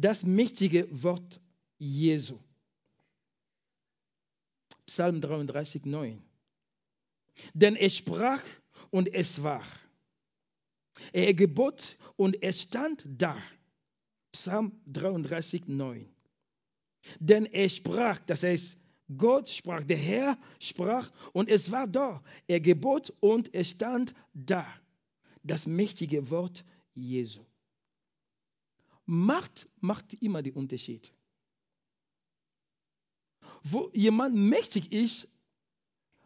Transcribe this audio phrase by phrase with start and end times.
[0.00, 1.40] das mächtige Wort
[1.78, 2.38] Jesu.
[4.86, 6.22] Psalm 33, 9.
[7.52, 8.42] Denn er sprach
[8.90, 9.64] und es war.
[11.12, 13.36] Er gebot und es stand da.
[14.32, 16.08] Psalm 33, 9.
[17.18, 18.76] Denn er sprach, das heißt,
[19.16, 22.22] Gott sprach, der Herr sprach und es war da.
[22.46, 24.66] Er gebot und es stand da.
[25.42, 27.47] Das mächtige Wort Jesu.
[29.10, 31.12] Macht macht immer den Unterschied.
[33.62, 35.28] Wo jemand mächtig ist,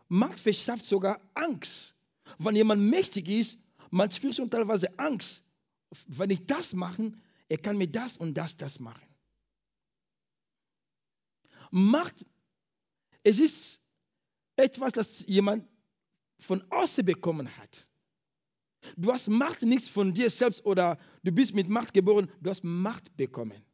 [0.09, 1.95] Macht verschafft sogar Angst.
[2.37, 3.59] Wenn jemand mächtig ist,
[3.91, 5.43] man spürt schon teilweise Angst.
[6.07, 7.13] Wenn ich das mache,
[7.49, 9.09] er kann mir das und das, das machen.
[11.71, 12.27] Macht,
[13.23, 13.81] es ist
[14.57, 15.67] etwas, das jemand
[16.41, 17.89] von außen bekommen hat.
[18.97, 22.65] Du hast Macht nichts von dir selbst oder du bist mit Macht geboren, du hast
[22.65, 23.65] Macht bekommen.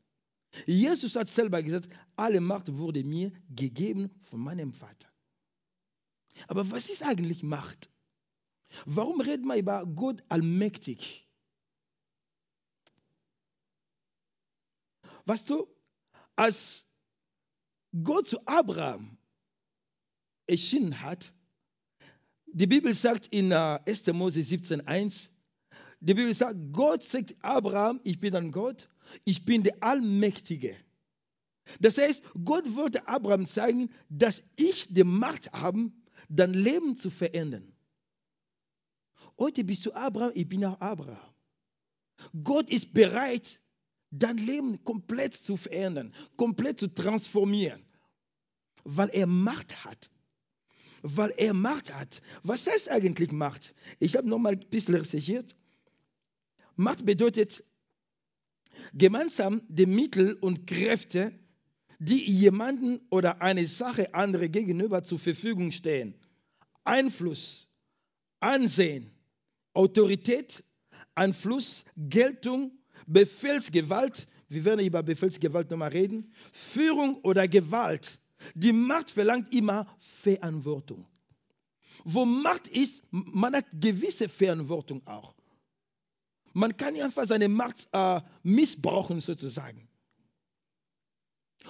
[0.67, 5.09] Jesus hat selber gesagt, alle Macht wurde mir gegeben von meinem Vater.
[6.47, 7.91] Aber was ist eigentlich Macht?
[8.85, 11.27] Warum redet man über Gott allmächtig?
[15.25, 15.67] Weißt du,
[16.37, 16.87] als
[18.03, 19.19] Gott zu Abraham
[20.47, 21.33] erschienen hat,
[22.53, 24.09] die Bibel sagt in 1.
[24.09, 25.31] Äh, Mose 17,1,
[26.01, 28.89] die Bibel sagt, Gott sagt Abraham, ich bin ein Gott,
[29.25, 30.77] ich bin der Allmächtige.
[31.81, 35.91] Das heißt, Gott wollte Abraham zeigen, dass ich die Macht habe,
[36.29, 37.73] dein Leben zu verändern.
[39.39, 41.35] Heute bist du Abraham, ich bin auch Abraham.
[42.43, 43.61] Gott ist bereit,
[44.11, 47.85] dein Leben komplett zu verändern, komplett zu transformieren,
[48.85, 50.11] weil er Macht hat
[51.03, 52.23] weil er Macht hat.
[52.43, 53.75] Was heißt eigentlich Macht?
[53.99, 55.55] Ich habe noch mal ein bisschen recherchiert.
[56.77, 57.65] Macht bedeutet
[58.95, 61.33] gemeinsam die Mittel und Kräfte,
[61.99, 66.15] die jemanden oder eine Sache andere gegenüber zur Verfügung stehen.
[66.85, 67.69] Einfluss,
[68.41, 69.11] Ansehen,
[69.75, 70.63] Autorität,
[71.15, 72.71] Einfluss, Geltung,
[73.07, 78.21] Befehlsgewalt, wir werden über Befehlsgewalt nochmal reden, Führung oder Gewalt
[78.55, 81.07] die Macht verlangt immer Verantwortung.
[82.05, 85.35] Wo Macht ist, man hat gewisse Verantwortung auch.
[86.53, 89.89] Man kann einfach seine Macht äh, missbrauchen sozusagen.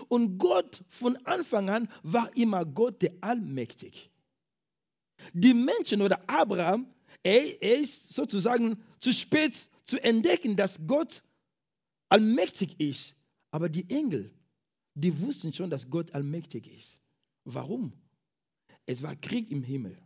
[0.08, 4.10] Und Gott von Anfang an war immer Gott der Allmächtig.
[5.32, 6.86] Die Menschen oder Abraham,
[7.22, 11.22] er, er ist sozusagen zu spät zu entdecken, dass Gott
[12.08, 13.16] allmächtig ist.
[13.50, 14.30] Aber die Engel,
[14.98, 17.00] die wussten schon, dass Gott allmächtig ist.
[17.44, 17.92] Warum?
[18.84, 19.96] Es war Krieg im Himmel.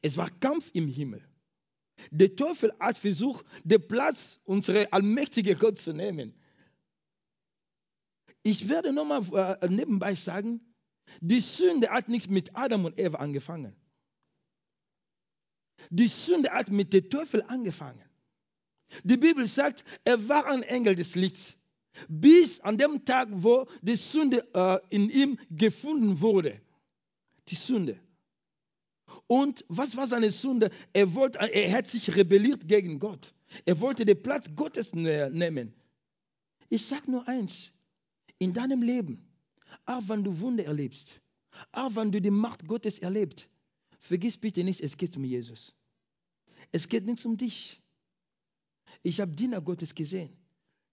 [0.00, 1.22] Es war Kampf im Himmel.
[2.10, 6.34] Der Teufel hat versucht, den Platz unserer allmächtigen Gott zu nehmen.
[8.42, 10.60] Ich werde nochmal äh, nebenbei sagen,
[11.20, 13.76] die Sünde hat nichts mit Adam und Eva angefangen.
[15.90, 18.08] Die Sünde hat mit dem Teufel angefangen.
[19.02, 21.58] Die Bibel sagt, er war ein Engel des Lichts.
[22.08, 26.60] Bis an dem Tag, wo die Sünde äh, in ihm gefunden wurde.
[27.48, 27.98] Die Sünde.
[29.26, 30.70] Und was war seine Sünde?
[30.92, 33.34] Er, wollte, er hat sich rebelliert gegen Gott.
[33.64, 35.74] Er wollte den Platz Gottes nehmen.
[36.68, 37.72] Ich sage nur eins:
[38.38, 39.26] In deinem Leben,
[39.86, 41.20] auch wenn du Wunder erlebst,
[41.72, 43.48] auch wenn du die Macht Gottes erlebst,
[43.98, 45.74] vergiss bitte nicht, es geht um Jesus.
[46.72, 47.80] Es geht nicht um dich.
[49.02, 50.36] Ich habe Diener Gottes gesehen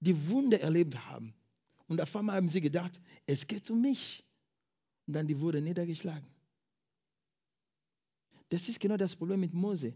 [0.02, 1.34] die Wunder erlebt haben.
[1.88, 4.26] Und auf einmal haben sie gedacht, es geht um mich.
[5.08, 6.28] Und dann die wurde niedergeschlagen.
[8.50, 9.94] Das ist genau das Problem mit Mose.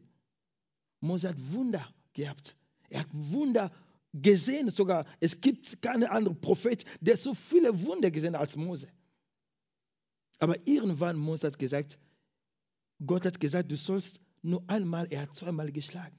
[1.02, 2.56] Mose hat Wunder gehabt.
[2.90, 3.72] Er hat Wunder
[4.14, 4.70] gesehen.
[4.72, 8.88] Sogar es gibt keinen anderen Prophet, der so viele Wunder gesehen hat als Mose.
[10.40, 12.00] Aber irgendwann Mose hat gesagt,
[13.06, 16.16] Gott hat gesagt, du sollst nur einmal, er hat zweimal geschlagen.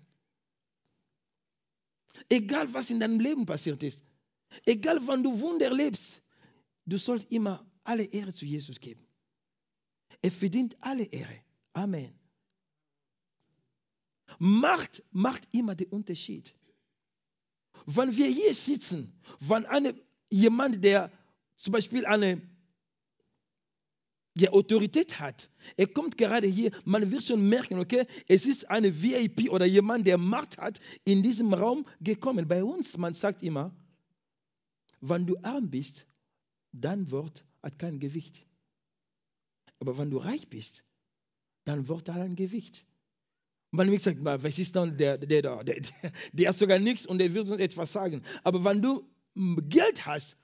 [2.28, 4.02] Egal, was in deinem Leben passiert ist,
[4.64, 6.22] egal, wann du Wunder erlebst,
[6.84, 9.06] du sollst immer alle Ehre zu Jesus geben.
[10.22, 11.40] Er verdient alle Ehre.
[11.72, 12.12] Amen.
[14.38, 16.54] Macht macht immer den Unterschied.
[17.84, 19.94] Wenn wir hier sitzen, wenn eine,
[20.30, 21.12] jemand, der
[21.56, 22.42] zum Beispiel eine
[24.36, 25.50] der Autorität hat.
[25.76, 30.06] Er kommt gerade hier, man wird schon merken, okay, es ist eine VIP oder jemand,
[30.06, 32.46] der Macht hat, in diesem Raum gekommen.
[32.46, 33.74] Bei uns, man sagt immer,
[35.00, 36.06] wenn du arm bist,
[36.72, 38.46] dein Wort hat kein Gewicht.
[39.80, 40.84] Aber wenn du reich bist,
[41.64, 42.84] dein Wort hat ein Gewicht.
[43.70, 45.62] Man wird sagt, was ist dann der, der da?
[45.62, 48.22] Der, der, der, hat sogar nichts und der will uns etwas sagen.
[48.44, 49.04] Aber wenn du
[49.68, 50.36] Geld hast,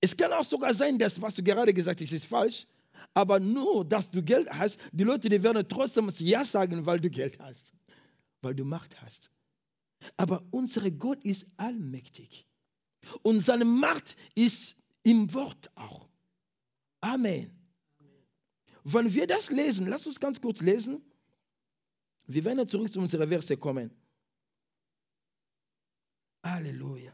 [0.00, 2.66] es kann auch sogar sein, dass was du gerade gesagt hast, ist falsch,
[3.14, 7.10] aber nur, dass du Geld hast, die Leute, die werden trotzdem Ja sagen, weil du
[7.10, 7.72] Geld hast,
[8.40, 9.30] weil du Macht hast.
[10.16, 12.46] Aber unser Gott ist allmächtig
[13.22, 16.08] und seine Macht ist im Wort auch.
[17.00, 17.50] Amen.
[18.84, 21.02] Wenn wir das lesen, lass uns ganz kurz lesen.
[22.26, 23.90] Wir werden zurück zu unserer Verse kommen.
[26.42, 27.12] Halleluja.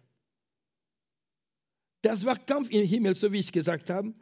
[2.02, 4.14] Das war Kampf im Himmel, so wie ich gesagt habe.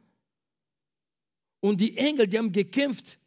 [1.61, 3.19] Und die Engel, die haben gekämpft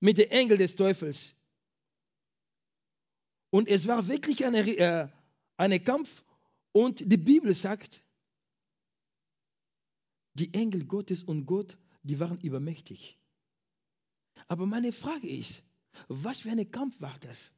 [0.00, 1.34] mit den Engeln des Teufels.
[3.50, 5.08] Und es war wirklich ein äh,
[5.56, 6.24] eine Kampf.
[6.72, 8.02] Und die Bibel sagt,
[10.34, 13.18] die Engel Gottes und Gott, die waren übermächtig.
[14.48, 15.62] Aber meine Frage ist,
[16.08, 17.54] was für ein Kampf war das?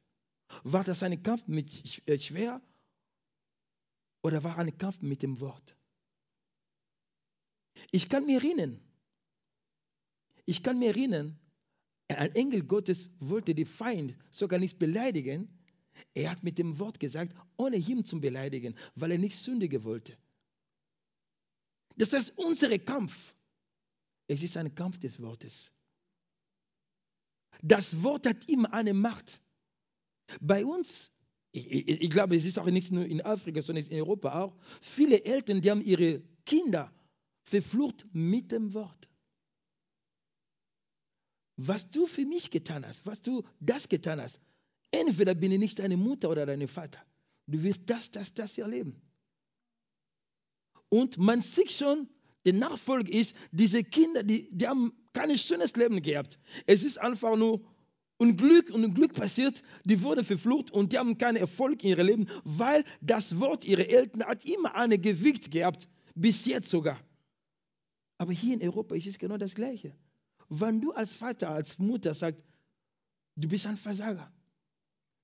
[0.63, 2.61] War das ein Kampf mit äh, Schwer
[4.21, 5.75] oder war ein Kampf mit dem Wort?
[7.91, 8.79] Ich kann mir erinnern,
[10.45, 11.39] ich kann mir erinnern,
[12.07, 15.47] ein Engel Gottes wollte die Feind sogar nicht beleidigen.
[16.13, 20.17] Er hat mit dem Wort gesagt, ohne ihn zu beleidigen, weil er nicht sündigen wollte.
[21.97, 23.35] Das heißt, unser Kampf,
[24.27, 25.71] es ist ein Kampf des Wortes.
[27.61, 29.41] Das Wort hat immer eine Macht.
[30.39, 31.11] Bei uns,
[31.51, 34.55] ich, ich, ich, glaube, es ist auch nicht nur in Afrika, sondern in Europa auch,
[34.81, 36.91] viele Eltern, die haben ihre Kinder
[37.49, 39.09] verflucht mit dem Wort.
[41.57, 44.39] Was du für mich getan hast, was du das getan hast,
[44.91, 47.01] entweder bin ich nicht deine Mutter oder dein Vater.
[47.47, 49.01] Du wirst das, das, das erleben.
[50.89, 52.07] Und man sieht schon,
[52.45, 56.39] der Nachfolge ist, diese Kinder, die, die haben kein schönes Leben gehabt.
[56.65, 57.61] Es ist einfach nur
[58.17, 62.27] Unglück und Unglück passiert, die wurden verflucht und die haben keinen Erfolg in ihrem Leben,
[62.43, 66.99] weil das Wort ihrer Eltern hat immer eine Gewicht gehabt, bis jetzt sogar.
[68.19, 69.95] Aber hier in Europa ist es genau das Gleiche.
[70.49, 72.41] Wenn du als Vater, als Mutter sagst,
[73.35, 74.31] du bist ein Versager,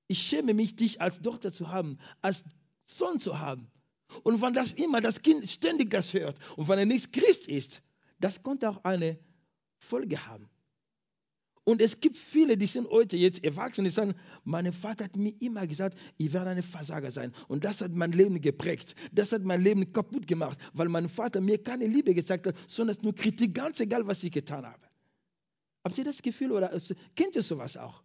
[0.08, 2.44] ich schäme mich, dich als Tochter zu haben, als
[2.86, 3.68] Sohn zu haben,
[4.24, 7.82] und wenn das immer das Kind ständig das hört und wenn er nicht Christ ist,
[8.20, 9.20] das konnte auch eine
[9.78, 10.50] Folge haben.
[11.66, 14.14] Und es gibt viele, die sind heute jetzt erwachsen, die sagen,
[14.44, 17.34] mein Vater hat mir immer gesagt, ich werde ein Versager sein.
[17.48, 18.96] Und das hat mein Leben geprägt.
[19.12, 22.98] Das hat mein Leben kaputt gemacht, weil mein Vater mir keine Liebe gesagt hat, sondern
[23.02, 24.88] nur Kritik, ganz egal, was ich getan habe.
[25.84, 26.70] Habt ihr das Gefühl oder
[27.16, 28.04] kennt ihr sowas auch?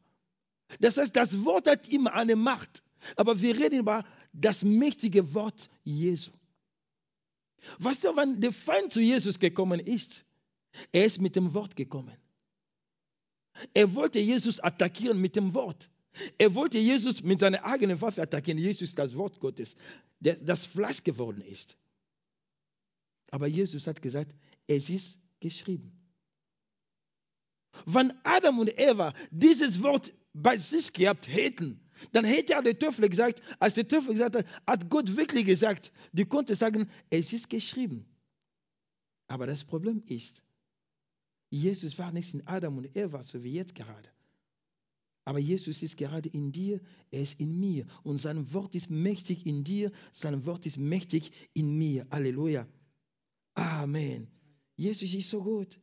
[0.80, 2.82] Das heißt, das Wort hat immer eine Macht.
[3.16, 6.30] Aber wir reden über das mächtige Wort Jesu.
[7.78, 10.24] Weißt du, wenn der Feind zu Jesus gekommen ist,
[10.92, 12.16] er ist mit dem Wort gekommen.
[13.74, 15.90] Er wollte Jesus attackieren mit dem Wort.
[16.38, 18.58] Er wollte Jesus mit seiner eigenen Waffe attackieren.
[18.58, 19.76] Jesus das Wort Gottes,
[20.20, 21.76] das Fleisch geworden ist.
[23.30, 24.34] Aber Jesus hat gesagt,
[24.66, 25.92] es ist geschrieben.
[27.86, 31.80] Wenn Adam und Eva dieses Wort bei sich gehabt hätten,
[32.12, 35.92] dann hätte ja der Teufel gesagt, als der Teufel gesagt hat, hat Gott wirklich gesagt,
[36.12, 38.06] die konnte sagen, es ist geschrieben.
[39.28, 40.42] Aber das Problem ist,
[41.50, 44.08] Jesus war nicht in Adam und Eva, so wie jetzt gerade.
[45.24, 46.80] Aber Jesus ist gerade in dir,
[47.10, 47.86] er ist in mir.
[48.02, 52.06] Und sein Wort ist mächtig in dir, sein Wort ist mächtig in mir.
[52.10, 52.66] Halleluja.
[53.54, 54.28] Amen.
[54.76, 55.78] Jesus ist so gut.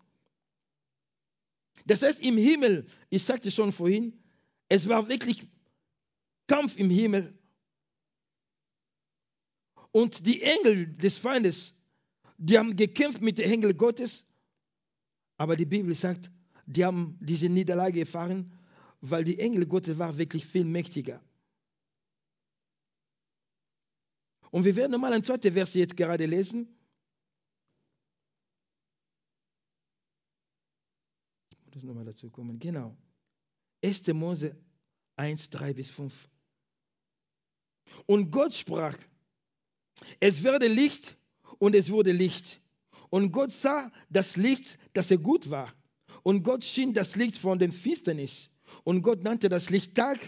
[1.86, 4.19] Das heißt, im Himmel, ich sagte schon vorhin,
[4.69, 5.47] es war wirklich
[6.47, 7.38] Kampf im Himmel.
[9.91, 11.74] Und die Engel des Feindes,
[12.38, 14.26] die haben gekämpft mit den Engeln Gottes.
[15.38, 16.32] Aber die Bibel sagt,
[16.65, 18.51] die haben diese Niederlage erfahren,
[19.01, 21.22] weil die Engel Gottes waren wirklich viel mächtiger.
[24.50, 26.67] Und wir werden nochmal ein zweites Vers jetzt gerade lesen.
[31.51, 32.58] Ich muss nochmal dazu kommen.
[32.60, 32.98] Genau.
[33.84, 34.08] 1.
[34.08, 34.58] Mose
[35.17, 36.29] 1, 3 bis 5.
[38.06, 38.98] Und Gott sprach,
[40.20, 41.17] es werde Licht
[41.60, 42.62] und es wurde Licht.
[43.09, 45.73] Und Gott sah das Licht, dass er gut war.
[46.23, 48.49] Und Gott schien das Licht von den Finsternis.
[48.83, 50.19] Und Gott nannte das Licht Tag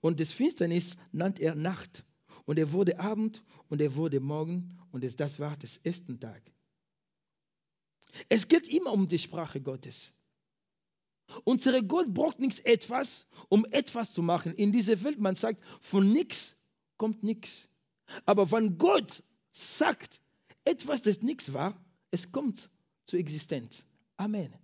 [0.00, 2.04] und das Finsternis nannte er Nacht.
[2.44, 6.42] Und er wurde Abend und er wurde Morgen und das war das erste Tag.
[8.28, 10.12] Es geht immer um die Sprache Gottes.
[11.44, 14.52] Unsere Gott braucht nichts etwas, um etwas zu machen.
[14.54, 16.56] In dieser Welt, man sagt, von nichts
[16.96, 17.68] kommt nichts.
[18.26, 19.22] Aber wenn Gott
[19.52, 20.20] sagt,
[20.64, 21.80] etwas, das nichts war,
[22.10, 22.70] es kommt
[23.04, 23.84] zur Existenz.
[24.16, 24.54] Amen.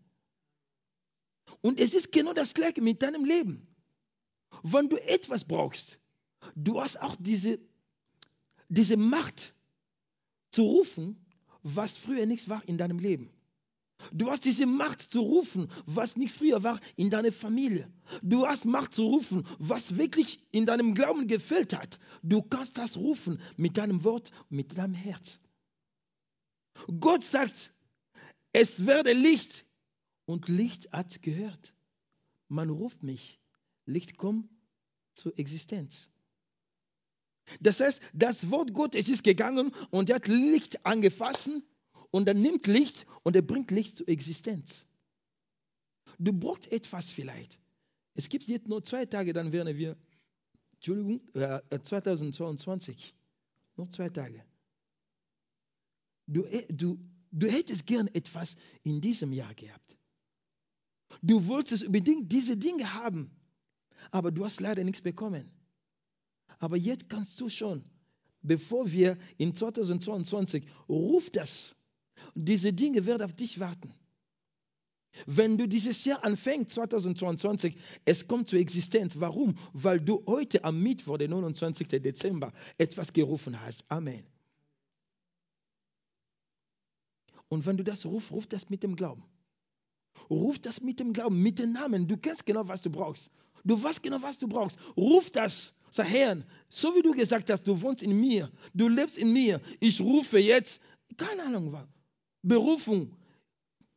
[1.61, 3.67] Und es ist genau das Gleiche mit deinem Leben.
[4.63, 5.99] Wenn du etwas brauchst,
[6.55, 7.59] du hast auch diese
[8.69, 9.55] diese Macht
[10.51, 11.25] zu rufen,
[11.63, 13.31] was früher nichts war in deinem Leben.
[14.13, 17.91] Du hast diese Macht zu rufen, was nicht früher war in deiner Familie.
[18.23, 21.99] Du hast Macht zu rufen, was wirklich in deinem Glauben gefällt hat.
[22.23, 25.41] Du kannst das rufen mit deinem Wort, mit deinem Herz.
[27.01, 27.75] Gott sagt,
[28.53, 29.67] es werde Licht
[30.25, 31.75] und Licht hat gehört.
[32.49, 33.41] Man ruft mich,
[33.87, 34.49] Licht kommt
[35.15, 36.11] zur Existenz.
[37.61, 41.51] Das heißt, das Wort Gottes ist gegangen und er hat Licht angefasst
[42.11, 44.87] und er nimmt Licht und er bringt Licht zur Existenz.
[46.19, 47.61] Du brauchst etwas vielleicht.
[48.15, 49.97] Es gibt jetzt nur zwei Tage, dann werden wir,
[50.75, 53.15] Entschuldigung, äh, 2022,
[53.77, 54.43] noch zwei Tage.
[56.27, 56.99] Du, äh, du,
[57.33, 59.97] du hättest gern etwas in diesem Jahr gehabt.
[61.23, 63.31] Du wolltest unbedingt diese Dinge haben,
[64.11, 65.51] aber du hast leider nichts bekommen.
[66.59, 67.85] Aber jetzt kannst du schon,
[68.43, 71.77] bevor wir in 2022, ruf das.
[72.35, 73.93] Diese Dinge werden auf dich warten.
[75.25, 79.19] Wenn du dieses Jahr anfängst, 2022, es kommt zur Existenz.
[79.19, 79.57] Warum?
[79.73, 81.89] Weil du heute am Mittwoch, den 29.
[81.89, 83.85] Dezember, etwas gerufen hast.
[83.89, 84.25] Amen.
[87.49, 89.25] Und wenn du das rufst, ruf das mit dem Glauben.
[90.31, 92.09] Ruf das mit dem Glauben, mit dem Namen.
[92.09, 93.31] Du kennst genau, was du brauchst.
[93.65, 94.79] Du weißt genau, was du brauchst.
[94.97, 95.75] Ruf das.
[95.91, 99.61] Sag, Herr, so wie du gesagt hast, du wohnst in mir, du lebst in mir.
[99.81, 100.81] Ich rufe jetzt,
[101.17, 101.87] keine Ahnung was,
[102.43, 103.17] Berufung,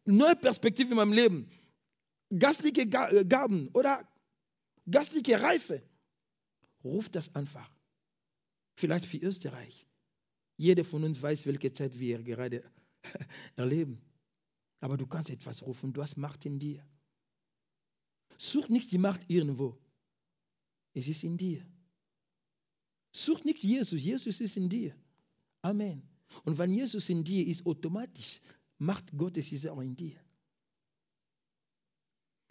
[0.06, 1.50] neue Perspektive in meinem Leben,
[2.38, 4.08] gastliche äh, Gaben oder
[4.90, 5.82] gastliche Reife.
[6.84, 7.70] Ruf das einfach.
[8.76, 9.86] Vielleicht für Österreich.
[10.58, 12.64] Jeder von uns weiß, welche Zeit wir gerade
[13.56, 14.02] erleben.
[14.82, 16.86] Aber du kannst etwas rufen, du hast Macht in dir.
[18.38, 19.78] Such nicht die Macht irgendwo.
[20.94, 21.66] Es ist in dir.
[23.12, 24.96] Such nicht Jesus, Jesus ist in dir.
[25.62, 26.08] Amen.
[26.44, 28.40] Und wenn Jesus in dir ist, automatisch
[28.78, 30.16] Macht Gottes ist auch in dir.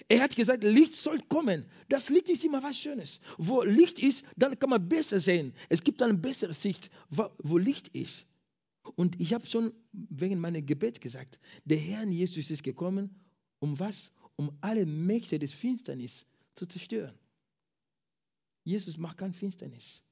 [0.09, 1.67] Er hat gesagt, Licht soll kommen.
[1.89, 3.21] Das Licht ist immer was Schönes.
[3.37, 5.55] Wo Licht ist, dann kann man besser sehen.
[5.69, 8.27] Es gibt eine bessere Sicht, wo Licht ist.
[8.97, 13.15] Und ich habe schon wegen meinem Gebet gesagt, der Herr Jesus ist gekommen,
[13.59, 14.13] um was?
[14.37, 17.19] Um alle Mächte des Finsternis zu zerstören.
[18.65, 20.05] Jesus macht keine Finsternis.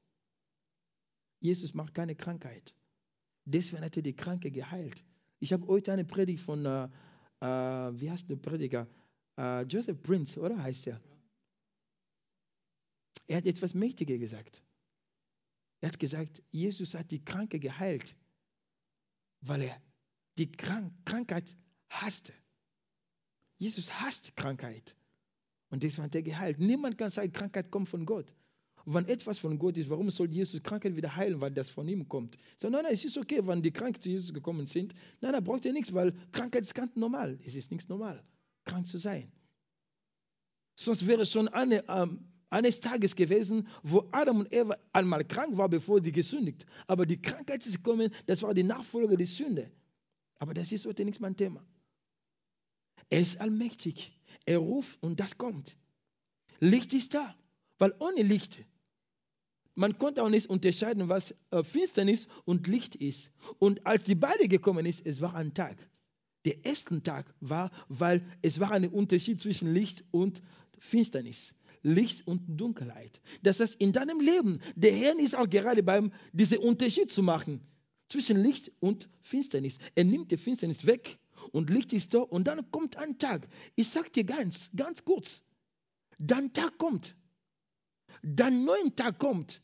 [1.40, 2.74] Jesus macht keine Krankheit.
[3.44, 5.04] Deswegen hat er die Kranke geheilt.
[5.38, 6.84] Ich habe heute eine Predigt von, äh,
[7.40, 8.88] äh, wie heißt der Prediger?
[9.38, 11.00] Äh, Joseph Prince, oder heißt er?
[13.28, 14.62] Er hat etwas Mächtiges gesagt.
[15.80, 18.16] Er hat gesagt, Jesus hat die Kranke geheilt
[19.40, 19.82] weil er
[20.38, 21.56] die Krank Krankheit
[21.88, 22.32] hasste.
[23.58, 24.96] Jesus hasst Krankheit.
[25.70, 26.58] Und deswegen hat er geheilt.
[26.58, 28.32] Niemand kann sagen, Krankheit kommt von Gott.
[28.84, 31.88] Und wenn etwas von Gott ist, warum soll Jesus Krankheit wieder heilen, weil das von
[31.88, 32.36] ihm kommt?
[32.56, 34.94] So, nein, nein, es ist okay, wenn die Kranken zu Jesus gekommen sind.
[35.20, 37.40] Nein, da braucht er nichts, weil Krankheit ist ganz normal.
[37.44, 38.22] Es ist nichts normal,
[38.64, 39.32] krank zu sein.
[40.78, 45.70] Sonst wäre schon eine, ähm, eines Tages gewesen, wo Adam und Eva einmal krank waren,
[45.70, 46.66] bevor sie gesündigt.
[46.86, 49.70] Aber die Krankheit ist gekommen, das war die Nachfolge der Sünde.
[50.38, 51.64] Aber das ist heute nicht mein Thema.
[53.08, 54.12] Er ist allmächtig.
[54.44, 55.76] Er ruft und das kommt.
[56.60, 57.34] Licht ist da,
[57.78, 58.64] weil ohne Licht,
[59.74, 63.30] man konnte auch nicht unterscheiden, was äh, Finsternis und Licht ist.
[63.58, 65.76] Und als die beide gekommen ist, es war ein Tag.
[66.46, 70.40] Der erste Tag war, weil es war ein Unterschied zwischen Licht und
[70.78, 71.54] Finsternis.
[71.86, 73.20] Licht und Dunkelheit.
[73.42, 77.60] Das heißt, in deinem Leben, der Herr ist auch gerade beim, diesen Unterschied zu machen
[78.08, 79.78] zwischen Licht und Finsternis.
[79.94, 81.18] Er nimmt die Finsternis weg
[81.52, 83.46] und Licht ist da und dann kommt ein Tag.
[83.76, 85.42] Ich sage dir ganz, ganz kurz,
[86.18, 87.14] dein Tag kommt.
[88.20, 89.62] Dein neuer Tag kommt.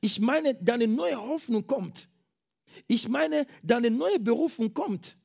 [0.00, 2.08] Ich meine, deine neue Hoffnung kommt.
[2.86, 5.18] Ich meine, deine neue Berufung kommt.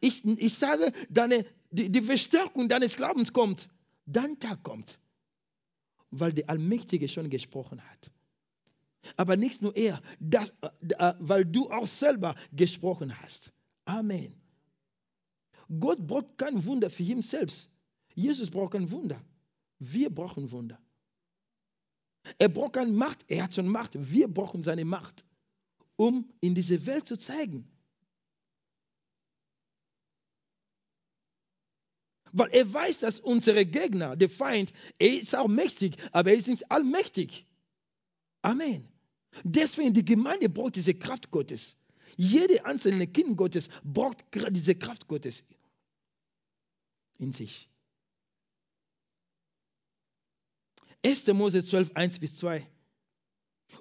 [0.00, 3.70] Ich, ich sage, deine, die, die Verstärkung deines Glaubens kommt.
[4.04, 4.98] Dein Tag kommt
[6.12, 8.12] weil der Allmächtige schon gesprochen hat.
[9.16, 13.52] Aber nicht nur er, das, äh, äh, weil du auch selber gesprochen hast.
[13.84, 14.34] Amen.
[15.80, 17.68] Gott braucht kein Wunder für ihn selbst.
[18.14, 19.20] Jesus braucht kein Wunder.
[19.78, 20.78] Wir brauchen Wunder.
[22.38, 23.92] Er braucht keine Macht, er hat schon Macht.
[23.98, 25.24] Wir brauchen seine Macht,
[25.96, 27.68] um in diese Welt zu zeigen,
[32.32, 36.48] Weil er weiß, dass unsere Gegner, der Feind, er ist auch mächtig, aber er ist
[36.48, 37.46] nicht allmächtig.
[38.40, 38.88] Amen.
[39.44, 41.76] Deswegen die Gemeinde braucht diese Kraft Gottes.
[42.16, 45.44] Jede einzelne Kind Gottes braucht diese Kraft Gottes
[47.18, 47.68] in sich.
[51.04, 51.26] 1.
[51.28, 52.66] Mose 12, 1 bis 2.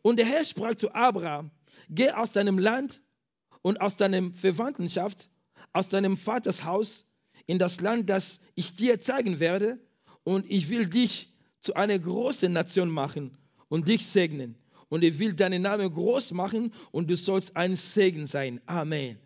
[0.02, 1.52] Und der Herr sprach zu Abraham,
[1.90, 3.02] geh aus deinem Land
[3.62, 5.30] und aus deinem Verwandtschaft,
[5.74, 7.06] aus deinem Vaters Haus
[7.52, 9.78] in das Land, das ich dir zeigen werde,
[10.24, 14.56] und ich will dich zu einer großen Nation machen und dich segnen.
[14.88, 18.62] Und ich will deinen Namen groß machen und du sollst ein Segen sein.
[18.68, 19.20] Amen.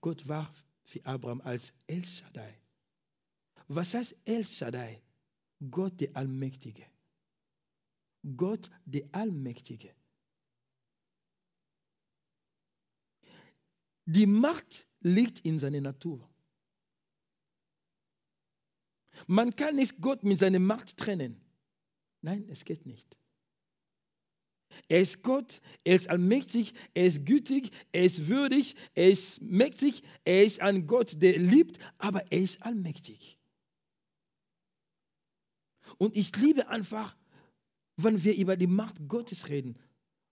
[0.00, 0.52] Gott war
[0.82, 2.58] für Abraham als El Shaddai.
[3.68, 5.00] Was heißt El Shaddai?
[5.70, 6.84] Gott der Allmächtige.
[8.36, 9.94] Gott der Allmächtige.
[14.06, 16.28] Die Macht liegt in seiner Natur.
[19.26, 21.40] Man kann nicht Gott mit seiner Macht trennen.
[22.22, 23.16] Nein, es geht nicht.
[24.88, 30.02] Er ist Gott, er ist allmächtig, er ist gütig, er ist würdig, er ist mächtig,
[30.24, 33.38] er ist ein Gott, der liebt, aber er ist allmächtig.
[35.98, 37.16] Und ich liebe einfach,
[37.96, 39.78] wenn wir über die Macht Gottes reden.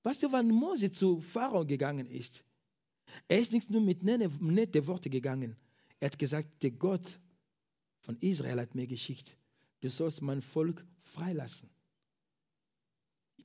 [0.03, 2.45] Weißt du, wann Mose zu Pharao gegangen ist?
[3.29, 5.57] Er ist nicht nur mit netten Worten gegangen.
[6.01, 7.19] Er hat gesagt, der Gott
[8.01, 9.37] von Israel hat mir geschickt.
[9.81, 11.69] Du sollst mein Volk freilassen.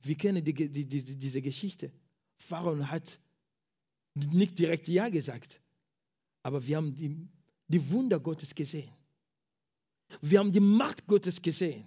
[0.02, 1.92] Wir kennen die, die, die, diese Geschichte.
[2.36, 3.18] Pharao hat
[4.14, 5.60] nicht direkt Ja gesagt,
[6.42, 7.28] aber wir haben die,
[7.68, 8.90] die Wunder Gottes gesehen.
[10.20, 11.86] Wir haben die Macht Gottes gesehen.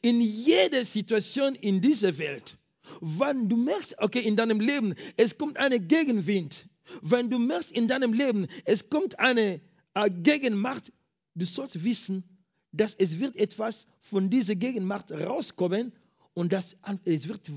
[0.00, 2.56] In jeder Situation in dieser Welt,
[3.04, 6.68] wenn du merkst, okay, in deinem Leben, es kommt eine Gegenwind,
[7.00, 9.60] wenn du merkst in deinem Leben, es kommt eine
[9.94, 10.92] äh, Gegenmacht,
[11.34, 12.22] du sollst wissen,
[12.70, 15.92] dass es wird etwas von dieser Gegenmacht rauskommen
[16.34, 17.50] und das, es wird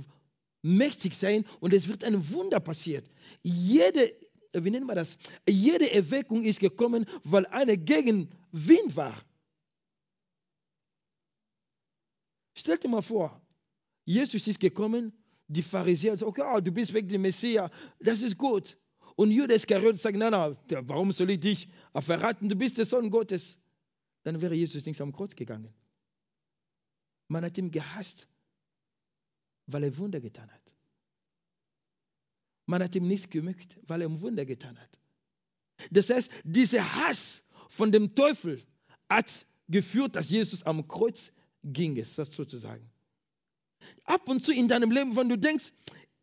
[0.64, 3.08] mächtig sein und es wird ein Wunder passiert.
[3.44, 4.16] Jede,
[4.52, 5.16] wie nennen wir das?
[5.48, 9.24] Jede Erweckung ist gekommen, weil eine Gegenwind war.
[12.58, 13.40] Stell dir mal vor,
[14.06, 15.14] Jesus ist gekommen,
[15.48, 18.78] die Pharisäer sagen, okay, oh, du bist weg der Messias, das ist gut.
[19.16, 23.10] Und Judas Iskariot sagt, nein, nein, warum soll ich dich verraten, du bist der Sohn
[23.10, 23.58] Gottes.
[24.24, 25.74] Dann wäre Jesus nicht am Kreuz gegangen.
[27.28, 28.28] Man hat ihn gehasst,
[29.68, 30.76] weil er Wunder getan hat.
[32.66, 35.00] Man hat ihm nichts gemückt, weil er Wunder getan hat.
[35.92, 38.62] Das heißt, dieser Hass von dem Teufel
[39.10, 41.32] hat geführt, dass Jesus am Kreuz
[41.64, 42.90] ging, sozusagen.
[44.06, 45.72] Ab und zu in deinem Leben, wenn du denkst,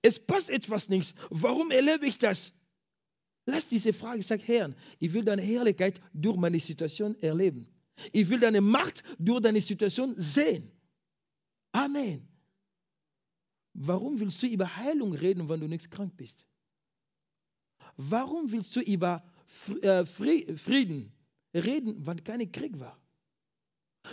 [0.02, 2.52] es passt etwas nicht, warum erlebe ich das?
[3.46, 7.66] Lass diese Frage, sag Herr, ich will deine Herrlichkeit durch meine Situation erleben.
[8.12, 10.70] Ich will deine Macht durch deine Situation sehen.
[11.72, 12.28] Amen.
[13.74, 16.46] Warum willst du über Heilung reden, wenn du nicht krank bist?
[17.96, 19.24] Warum willst du über
[19.80, 21.12] äh, Frieden
[21.54, 22.98] reden, wenn kein Krieg war?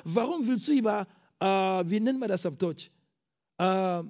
[0.04, 1.08] Warum willst du über,
[1.40, 2.90] äh, wie nennen wir das auf Deutsch,
[3.60, 4.04] äh,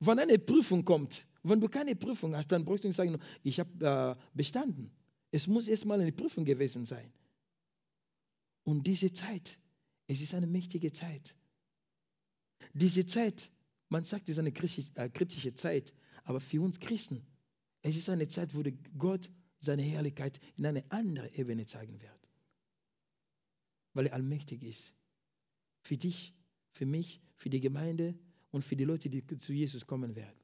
[0.00, 3.58] wenn eine Prüfung kommt, wenn du keine Prüfung hast, dann brauchst du nicht sagen, ich
[3.58, 4.90] habe äh, bestanden.
[5.30, 7.10] Es muss erstmal eine Prüfung gewesen sein.
[8.64, 9.58] Und diese Zeit,
[10.06, 11.34] es ist eine mächtige Zeit.
[12.74, 13.50] Diese Zeit
[13.88, 15.92] man sagt, es ist eine äh, kritische Zeit,
[16.24, 17.24] aber für uns Christen,
[17.82, 18.62] es ist eine Zeit, wo
[18.98, 22.28] Gott seine Herrlichkeit in eine andere Ebene zeigen wird.
[23.94, 24.94] Weil er allmächtig ist.
[25.82, 26.34] Für dich,
[26.72, 28.18] für mich, für die Gemeinde
[28.56, 30.40] und für die Leute, die zu Jesus kommen werden.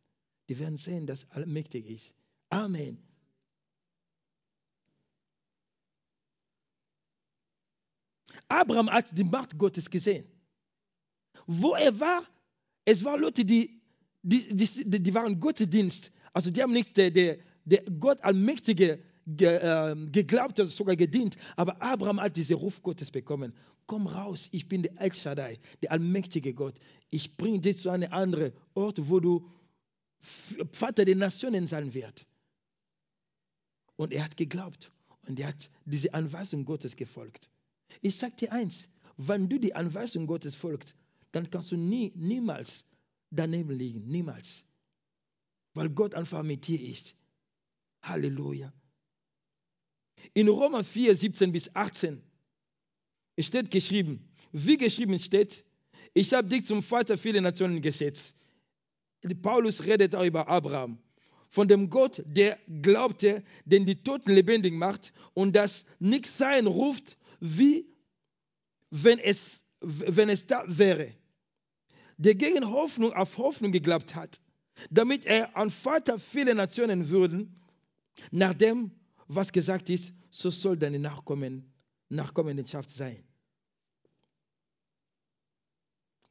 [0.51, 2.15] Die werden sehen, dass allmächtig ist.
[2.51, 2.99] Amen.
[8.49, 10.27] Abraham hat die Macht Gottes gesehen.
[11.47, 12.29] Wo er war,
[12.85, 13.81] es waren Leute, die,
[14.21, 16.13] die, die, die waren Gottesdienst.
[16.35, 21.37] Also die haben nicht der, der, der Gott Allmächtige ge, äh, geglaubt oder sogar gedient.
[21.57, 23.53] Aber Abraham hat diesen Ruf Gottes bekommen.
[23.87, 26.79] Komm raus, ich bin der El Shaddai, der allmächtige Gott.
[27.11, 29.49] Ich bringe dich zu einem anderen Ort, wo du
[30.73, 32.27] Vater der Nationen sein wirst.
[33.97, 34.93] Und er hat geglaubt
[35.27, 37.51] und er hat diese Anweisung Gottes gefolgt.
[38.01, 40.95] Ich sage dir eins, wenn du die Anweisung Gottes folgst,
[41.33, 42.85] dann kannst du nie, niemals
[43.31, 44.07] daneben liegen.
[44.07, 44.65] Niemals.
[45.75, 47.15] Weil Gott einfach mit dir ist.
[48.03, 48.73] Halleluja.
[50.35, 52.23] In Römer 4, 17 bis 18
[53.39, 55.65] steht geschrieben, wie geschrieben steht,
[56.15, 58.35] ich habe dich zum Vater vieler Nationen gesetzt.
[59.41, 60.99] Paulus redet auch über Abraham.
[61.49, 67.17] Von dem Gott, der glaubte, den die Toten lebendig macht und das nichts sein ruft,
[67.41, 67.87] wie
[68.91, 71.15] wenn es, wenn es da wäre
[72.23, 74.41] der gegen Hoffnung auf Hoffnung geglaubt hat,
[74.91, 77.61] damit er ein Vater vieler Nationen würden,
[78.31, 78.93] nach dem,
[79.29, 81.73] was gesagt ist, so soll deine Nachkommen,
[82.09, 83.23] Nachkommenschaft sein.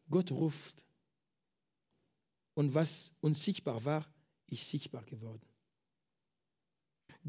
[0.10, 0.84] Gott ruft
[2.54, 4.06] Und was unsichtbar war,
[4.48, 5.48] ist sichtbar geworden.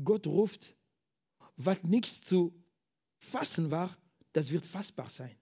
[0.03, 0.75] Gott ruft,
[1.57, 2.53] was nichts zu
[3.19, 3.97] fassen war,
[4.33, 5.37] das wird fassbar sein.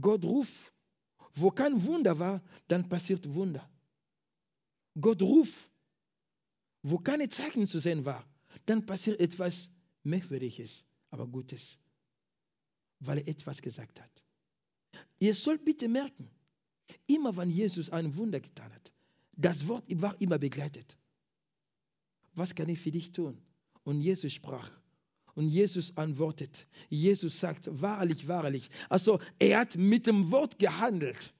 [0.00, 0.72] Gott ruft,
[1.34, 3.68] wo kein Wunder war, dann passiert Wunder.
[5.00, 5.70] Gott ruft,
[6.82, 8.24] wo keine Zeichen zu sehen war,
[8.66, 9.70] dann passiert etwas
[10.02, 11.78] Merkwürdiges, aber Gutes,
[13.00, 14.22] weil er etwas gesagt hat.
[15.18, 16.30] Ihr sollt bitte merken,
[17.06, 18.92] immer wenn Jesus ein Wunder getan hat,
[19.36, 20.96] das Wort war immer begleitet.
[22.34, 23.40] Was kann ich für dich tun?
[23.84, 24.70] Und Jesus sprach.
[25.34, 26.68] Und Jesus antwortet.
[26.88, 28.70] Jesus sagt, wahrlich, wahrlich.
[28.88, 31.34] Also er hat mit dem Wort gehandelt.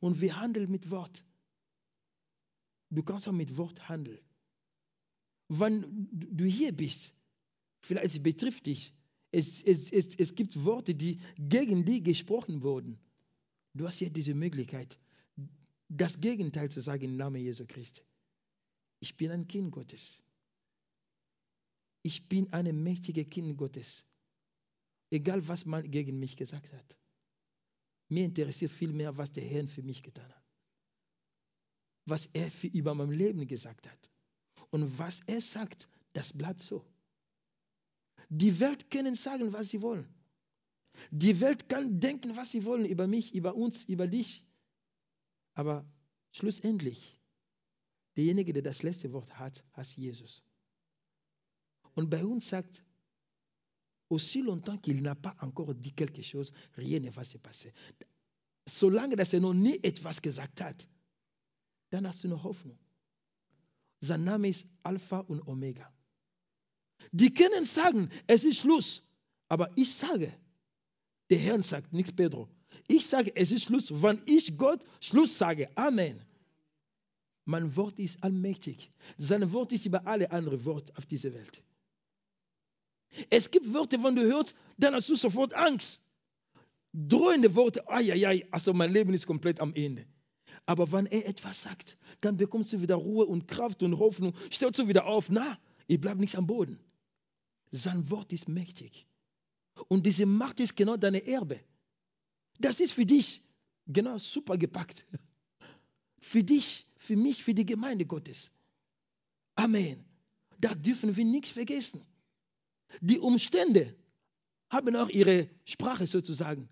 [0.00, 1.24] Und wir handeln mit Wort.
[2.90, 4.18] Du kannst auch mit Wort handeln.
[5.48, 7.14] Wenn du hier bist,
[7.82, 8.92] vielleicht betrifft dich,
[9.30, 12.98] es, es, es, es gibt Worte, die gegen dich gesprochen wurden.
[13.74, 14.98] Du hast hier diese Möglichkeit,
[15.88, 18.02] das Gegenteil zu sagen im Namen Jesu Christi.
[19.00, 20.22] Ich bin ein Kind Gottes.
[22.02, 24.04] Ich bin ein mächtiges Kind Gottes.
[25.10, 26.98] Egal, was man gegen mich gesagt hat.
[28.08, 30.44] Mir interessiert viel mehr, was der Herr für mich getan hat.
[32.06, 34.10] Was er für über mein Leben gesagt hat.
[34.70, 36.84] Und was er sagt, das bleibt so.
[38.28, 40.06] Die Welt kann sagen, was sie wollen.
[41.10, 44.44] Die Welt kann denken, was sie wollen über mich, über uns, über dich.
[45.54, 45.84] Aber
[46.32, 47.18] schlussendlich,
[48.16, 50.42] derjenige, der das letzte Wort hat, heißt Jesus.
[51.94, 52.82] Und bei uns sagt,
[54.08, 57.72] aussi longtemps qu'il n'a pas encore dit quelque chose, rien ne va se passer.
[58.68, 60.88] Solange dass er noch nie etwas gesagt hat,
[61.90, 62.78] dann hast du noch Hoffnung.
[64.06, 65.92] Sein Name ist Alpha und Omega.
[67.10, 69.02] Die können sagen, es ist Schluss.
[69.48, 70.32] Aber ich sage,
[71.30, 72.48] der Herr sagt, nichts Pedro.
[72.86, 75.68] Ich sage, es ist Schluss, wenn ich Gott Schluss sage.
[75.76, 76.20] Amen.
[77.44, 78.92] Mein Wort ist allmächtig.
[79.18, 81.62] Sein Wort ist über alle anderen Worte auf dieser Welt.
[83.30, 86.00] Es gibt Worte, wenn du hörst, dann hast du sofort Angst.
[86.92, 90.06] Drohende Worte, ai, ai, ai, also mein Leben ist komplett am Ende.
[90.66, 94.34] Aber wenn er etwas sagt, dann bekommst du wieder Ruhe und Kraft und Hoffnung.
[94.52, 96.78] Stellst du wieder auf, na, ich bleibe nichts am Boden.
[97.70, 99.06] Sein Wort ist mächtig.
[99.88, 101.60] Und diese Macht ist genau deine Erbe.
[102.58, 103.42] Das ist für dich
[103.86, 105.06] genau super gepackt.
[106.18, 108.50] Für dich, für mich, für die Gemeinde Gottes.
[109.54, 110.04] Amen.
[110.58, 112.02] Da dürfen wir nichts vergessen.
[113.00, 113.94] Die Umstände
[114.68, 116.68] haben auch ihre Sprache sozusagen.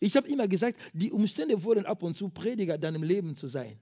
[0.00, 3.78] Ich habe immer gesagt, die Umstände wollen ab und zu Prediger deinem Leben zu sein.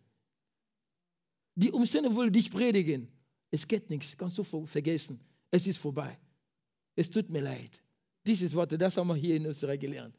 [1.55, 3.09] Die Umstände wollen dich predigen.
[3.51, 5.21] Es geht nichts, kannst du vergessen.
[5.51, 6.19] Es ist vorbei.
[6.97, 7.83] Es tut mir leid.
[8.27, 10.17] Dieses Wort, das haben wir hier in Österreich gelernt.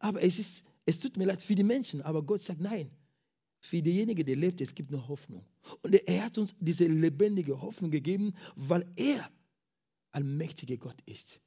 [0.00, 2.90] Aber es, ist, es tut mir leid für die Menschen, aber Gott sagt nein.
[3.60, 5.44] Für diejenigen, der lebt, es gibt noch Hoffnung.
[5.82, 9.30] Und er hat uns diese lebendige Hoffnung gegeben, weil er
[10.12, 11.40] allmächtiger Gott ist.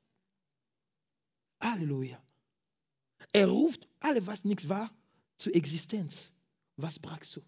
[1.59, 2.21] Halleluja.
[3.33, 4.91] Er ruft alle, was nichts war,
[5.37, 6.33] zur Existenz.
[6.77, 7.41] Was brauchst du?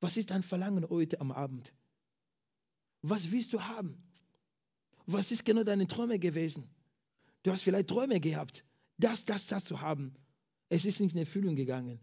[0.00, 1.72] Was ist dein Verlangen heute am Abend?
[3.02, 4.02] Was willst du haben?
[5.06, 6.68] Was ist genau deine Träume gewesen?
[7.42, 8.64] Du hast vielleicht Träume gehabt,
[8.98, 10.14] das, das, das zu haben.
[10.68, 12.00] Es ist nicht in Erfüllung gegangen.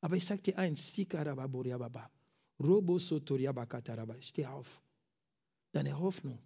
[0.00, 1.06] Aber ich sage dir eins, steh
[4.46, 4.82] auf.
[5.72, 6.38] Deine Hoffnung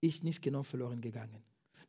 [0.00, 1.42] ist nicht genau verloren gegangen.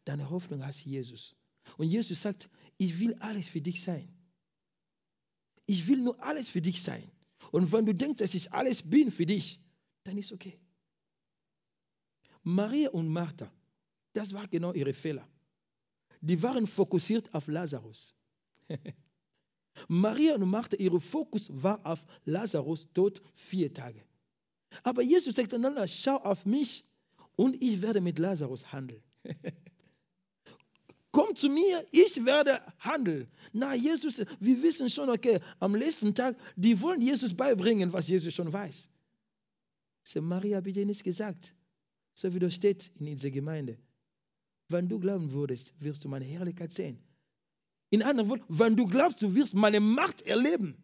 [0.06, 1.36] Deine Hoffnung heißt Jesus.
[1.78, 4.08] Und Jesus sagt, ich will alles für dich sein.
[5.66, 7.10] Ich will nur alles für dich sein.
[7.52, 9.60] Und wenn du denkst, dass ich alles bin für dich,
[10.04, 10.60] dann ist okay.
[12.44, 13.52] Maria und Martha,
[14.14, 15.28] das war genau ihre Fehler.
[16.22, 18.16] Die waren fokussiert auf Lazarus.
[19.88, 24.04] Maria und Martha, ihr Fokus war auf Lazarus Tod vier Tage.
[24.84, 26.86] Aber Jesus nein, nein, schau auf mich
[27.36, 29.04] und ich werde mit Lazarus handeln.
[31.12, 33.28] Komm zu mir, ich werde handeln.
[33.52, 38.34] Na, Jesus, wir wissen schon, okay, am letzten Tag, die wollen Jesus beibringen, was Jesus
[38.34, 38.90] schon weiß.
[40.04, 41.54] Sage, Maria ich dir nicht gesagt.
[42.14, 43.78] So wie das steht in dieser Gemeinde.
[44.70, 46.98] Wenn du glauben würdest, wirst du meine Herrlichkeit sehen.
[47.90, 50.82] In anderen Worten, wenn du glaubst, du wirst meine Macht erleben.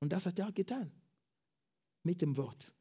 [0.00, 0.92] Und das hat er auch getan.
[2.04, 2.72] Mit dem Wort.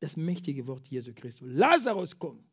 [0.00, 1.48] Das mächtige Wort Jesu Christus.
[1.50, 2.44] Lazarus, komm.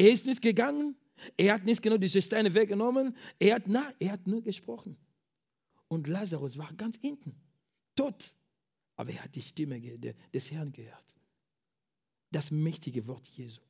[0.00, 0.96] Er ist nicht gegangen.
[1.36, 3.16] Er hat nicht genau diese Steine weggenommen.
[3.38, 4.96] Er hat, na, er hat nur gesprochen.
[5.88, 7.34] Und Lazarus war ganz hinten,
[7.94, 8.34] tot.
[8.96, 9.80] Aber er hat die Stimme
[10.32, 11.10] des Herrn gehört
[12.30, 13.60] das mächtige Wort Jesu.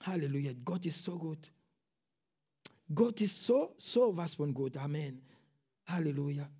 [0.00, 1.52] Halleluja, Gott ist so gut.
[2.94, 4.76] Gott ist so, so was von gut.
[4.76, 5.22] Amen.
[5.86, 6.50] Halleluja.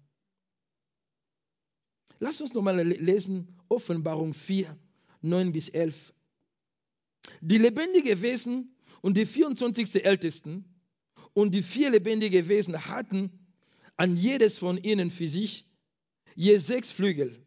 [2.19, 4.77] Lass uns nochmal lesen, Offenbarung 4,
[5.21, 6.14] 9 bis 11.
[7.41, 10.05] Die lebendigen Wesen und die 24.
[10.05, 10.65] Ältesten
[11.33, 13.31] und die vier lebendigen Wesen hatten
[13.97, 15.67] an jedes von ihnen für sich
[16.35, 17.45] je sechs Flügel.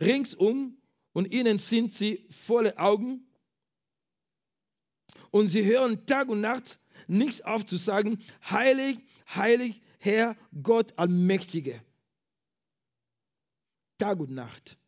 [0.00, 0.76] Ringsum
[1.12, 3.26] und ihnen sind sie volle Augen
[5.30, 8.18] und sie hören Tag und Nacht nichts auf zu sagen,
[8.48, 8.98] heilig,
[9.34, 11.82] heilig, Herr Gott Allmächtige.
[13.98, 14.78] Tag und Nacht.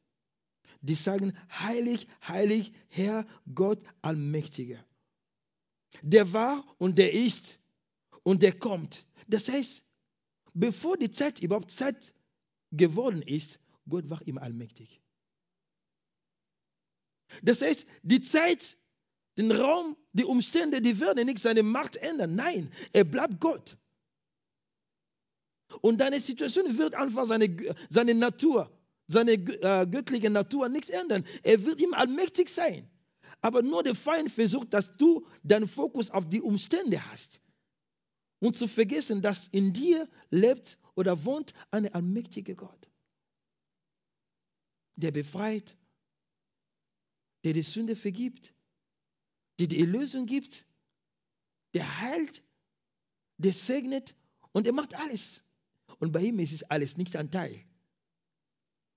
[0.82, 4.82] Die sagen, heilig, heilig, Herr Gott Allmächtige.
[6.02, 7.60] Der war und der ist
[8.22, 9.06] und der kommt.
[9.28, 9.82] Das heißt,
[10.54, 12.14] bevor die Zeit überhaupt Zeit
[12.72, 15.00] geworden ist, Gott war immer allmächtig.
[17.42, 18.76] Das heißt, die Zeit,
[19.38, 22.34] den Raum, die Umstände, die werden nicht seine Macht ändern.
[22.34, 23.76] Nein, er bleibt Gott.
[25.80, 27.56] Und deine Situation wird einfach seine,
[27.88, 28.70] seine Natur,
[29.10, 31.24] seine äh, göttliche Natur nichts ändern.
[31.42, 32.88] Er wird ihm allmächtig sein.
[33.40, 37.40] Aber nur der Feind versucht, dass du deinen Fokus auf die Umstände hast.
[38.38, 42.90] Und zu vergessen, dass in dir lebt oder wohnt ein allmächtiger Gott,
[44.96, 45.76] der befreit,
[47.44, 48.54] der die Sünde vergibt,
[49.58, 50.64] der die Erlösung gibt,
[51.74, 52.42] der heilt,
[53.38, 54.14] der segnet
[54.52, 55.42] und er macht alles.
[55.98, 57.62] Und bei ihm ist es alles nicht ein Teil.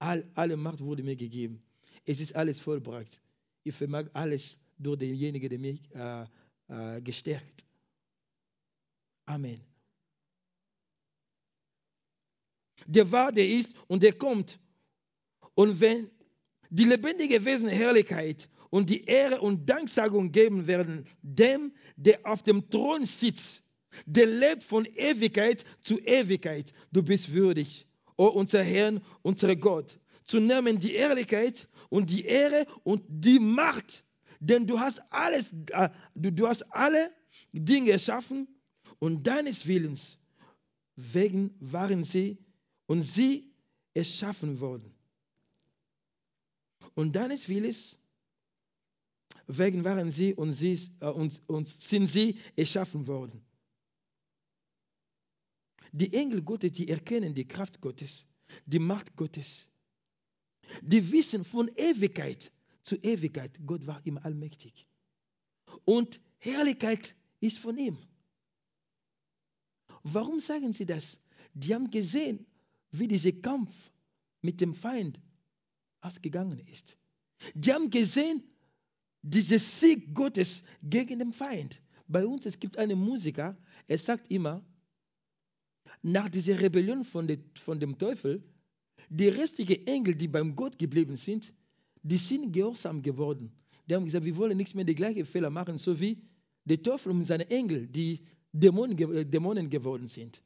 [0.03, 1.63] All, alle Macht wurde mir gegeben.
[2.05, 3.21] Es ist alles vollbracht.
[3.63, 6.25] Ich vermag alles durch denjenigen, der mich äh,
[6.67, 7.65] äh, gestärkt.
[9.25, 9.61] Amen.
[12.85, 14.59] Der war, der ist und der kommt.
[15.55, 16.09] Und wenn
[16.69, 22.69] die lebendige Wesen Herrlichkeit und die Ehre und Danksagung geben werden, dem, der auf dem
[22.69, 23.63] Thron sitzt,
[24.05, 26.73] der lebt von Ewigkeit zu Ewigkeit.
[26.91, 32.65] Du bist würdig, o unser Herr, unser Gott, zu nehmen die Ehrlichkeit und die Ehre
[32.83, 34.03] und die Macht,
[34.39, 37.11] denn du hast alles, äh, du, du hast alle
[37.51, 38.47] Dinge erschaffen
[38.99, 40.17] und deines Willens
[40.95, 42.37] wegen waren sie
[42.87, 43.51] und sie
[43.93, 44.93] erschaffen worden.
[46.95, 47.99] Und deines Willens
[49.47, 53.43] wegen waren sie und, sie äh, und, und sind sie erschaffen worden.
[55.93, 58.25] Die Engel Gottes, die erkennen die Kraft Gottes,
[58.65, 59.69] die Macht Gottes.
[60.81, 62.51] Die wissen von Ewigkeit
[62.81, 64.87] zu Ewigkeit, Gott war ihm allmächtig.
[65.85, 67.97] Und Herrlichkeit ist von ihm.
[70.03, 71.21] Warum sagen sie das?
[71.53, 72.45] Die haben gesehen,
[72.91, 73.91] wie dieser Kampf
[74.41, 75.19] mit dem Feind
[76.01, 76.97] ausgegangen ist.
[77.53, 78.43] Die haben gesehen,
[79.21, 81.81] dieser Sieg Gottes gegen den Feind.
[82.07, 84.65] Bei uns, es gibt einen Musiker, er sagt immer,
[86.01, 88.43] nach dieser Rebellion von, de, von dem Teufel,
[89.09, 91.53] die restlichen Engel, die beim Gott geblieben sind,
[92.01, 93.51] die sind gehorsam geworden.
[93.87, 96.21] Die haben gesagt, wir wollen nichts mehr die gleichen Fehler machen, so wie
[96.65, 100.41] der Teufel und seine Engel, die Dämonen, äh, Dämonen geworden sind.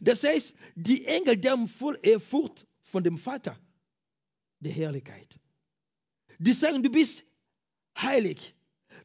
[0.00, 3.58] Das heißt, die Engel, die haben voll Ehrfurcht von dem Vater
[4.60, 5.38] der Herrlichkeit.
[6.38, 7.24] Die sagen, du bist
[7.96, 8.54] heilig,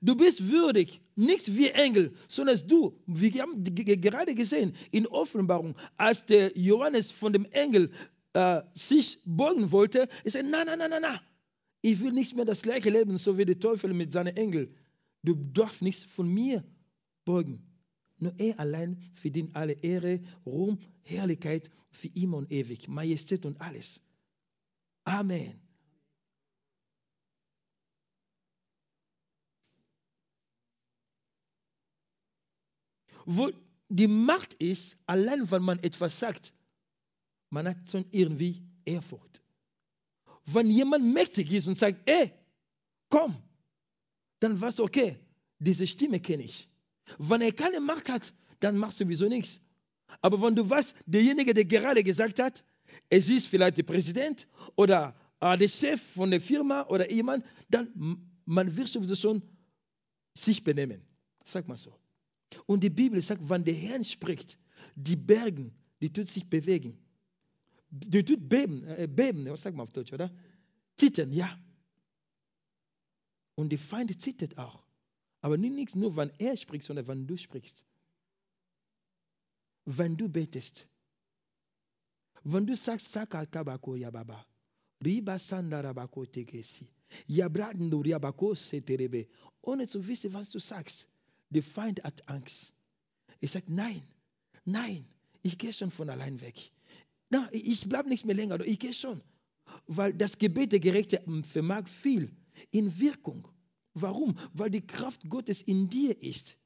[0.02, 6.26] du bist würdig, nicht wie Engel, sondern du, wir haben gerade gesehen in Offenbarung, als
[6.26, 7.92] der Johannes von dem Engel
[8.34, 11.20] äh, sich beugen wollte, er sagte, nein, nein, nein, nein, nein,
[11.82, 14.76] ich will nicht mehr das gleiche Leben, so wie der Teufel mit seinen Engeln.
[15.24, 16.64] Du darfst nichts von mir
[17.26, 17.64] beugen.
[18.20, 24.02] Nur er allein verdient alle Ehre, Ruhm, Herrlichkeit für immer und ewig, Majestät und alles.
[25.04, 25.67] Amen.
[33.30, 33.52] Wo
[33.90, 36.54] die Macht ist, allein wenn man etwas sagt,
[37.50, 39.42] man hat schon irgendwie Ehrfurcht.
[40.46, 42.32] Wenn jemand mächtig ist und sagt, ey,
[43.10, 43.36] komm,
[44.40, 45.20] dann weißt du, okay,
[45.60, 46.70] diese Stimme kenne ich.
[47.18, 49.60] Wenn er keine Macht hat, dann machst du sowieso nichts.
[50.22, 52.64] Aber wenn du weißt, derjenige, der gerade gesagt hat,
[53.10, 57.92] es ist vielleicht der Präsident oder äh, der Chef von der Firma oder jemand, dann
[58.46, 59.42] man wird sowieso schon
[60.34, 61.02] sich benehmen.
[61.44, 61.94] Sag mal so.
[62.66, 64.58] Und die Bibel sagt, wenn der Herr spricht,
[64.96, 66.98] die Bergen, die tut sich bewegen.
[67.90, 70.32] Die tut beben, äh, beben, was sagt man auf Deutsch, oder?
[70.96, 71.58] Zittern, ja.
[73.56, 74.84] Und die Feinde zittert auch.
[75.42, 77.86] Aber nicht nur, wenn er spricht, sondern wenn du sprichst.
[79.86, 80.88] Wenn du betest.
[82.44, 84.46] Wenn du sagst, Sakakabako Yababa,
[85.04, 86.88] Riba Sandarabako Tegesi,
[87.28, 89.28] Yabrando Riabako Seterebe,
[89.62, 91.08] ohne zu wissen, was du sagst.
[91.50, 92.74] Der Feind hat Angst.
[93.40, 94.02] Er sagt, nein,
[94.66, 95.06] nein,
[95.44, 96.72] ich gehe schon von allein weg.
[97.30, 99.22] Na, ich bleibe nicht mehr länger, ich gehe schon.
[99.86, 102.32] Weil das Gebet der Gerechte vermag viel
[102.72, 103.48] in Wirkung.
[103.94, 104.38] Warum?
[104.54, 106.58] Weil die Kraft Gottes in dir ist.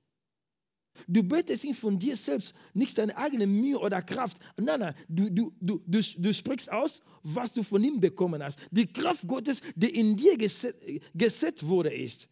[1.07, 4.37] Du betest nicht von dir selbst, nicht deine eigene Mühe oder Kraft.
[4.57, 8.59] Nein, nein, du, du, du, du, du sprichst aus, was du von ihm bekommen hast.
[8.71, 12.29] Die Kraft Gottes, die in dir gesetzt wurde, ist.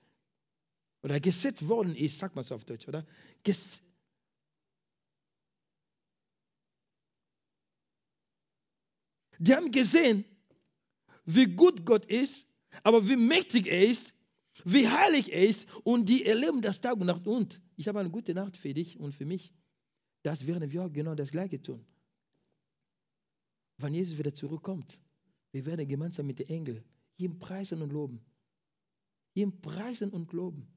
[1.01, 3.05] Oder gesetzt worden ist, sagt man es auf Deutsch, oder?
[3.43, 3.81] Ges
[9.39, 10.25] Die haben gesehen,
[11.23, 12.45] wie gut Gott ist,
[12.83, 14.13] aber wie mächtig er ist,
[14.65, 17.25] wie heilig er ist und die erleben das Tag und Nacht.
[17.25, 19.53] Und ich habe eine gute Nacht für dich und für mich.
[20.23, 21.85] Das werden wir auch genau das Gleiche tun.
[23.77, 24.99] Wenn Jesus wieder zurückkommt,
[25.53, 26.83] wir werden gemeinsam mit den Engeln
[27.15, 28.19] ihm preisen und loben.
[29.33, 30.67] Ihm preisen und loben.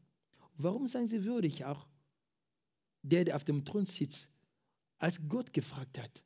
[0.55, 1.87] Warum seien sie würdig auch?
[3.03, 4.29] Der, der auf dem Thron sitzt,
[4.99, 6.25] als Gott gefragt hat,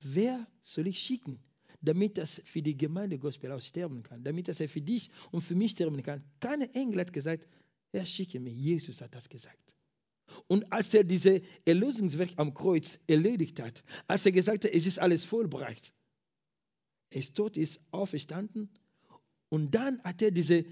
[0.00, 1.42] wer soll ich schicken?
[1.82, 5.42] damit das für die Gemeinde Gospel auch sterben kann, damit das er für dich und
[5.42, 6.22] für mich sterben kann.
[6.40, 7.46] Keine Engel hat gesagt,
[7.90, 8.56] er schicke mich.
[8.56, 9.76] Jesus hat das gesagt.
[10.46, 14.98] Und als er dieses Erlösungswerk am Kreuz erledigt hat, als er gesagt hat, es ist
[14.98, 15.92] alles vollbracht,
[17.10, 18.70] er ist tot, ist auferstanden
[19.50, 20.64] und dann hat er diese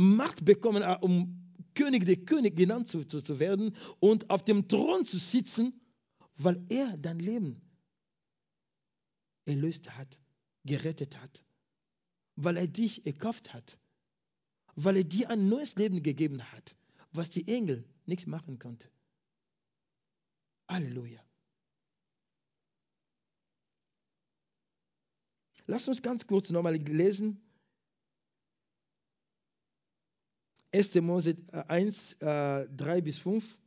[0.00, 5.04] Macht bekommen, um König der König genannt zu, zu, zu werden und auf dem Thron
[5.04, 5.78] zu sitzen,
[6.36, 7.60] weil er dein Leben
[9.44, 10.18] erlöst hat,
[10.64, 11.44] gerettet hat,
[12.34, 13.78] weil er dich erkauft hat,
[14.74, 16.76] weil er dir ein neues Leben gegeben hat,
[17.12, 18.88] was die Engel nichts machen konnten.
[20.66, 21.22] Halleluja.
[25.66, 27.49] Lass uns ganz kurz nochmal lesen.
[30.72, 30.94] 1.
[31.02, 33.58] Mose 1, äh, 3 bis 5.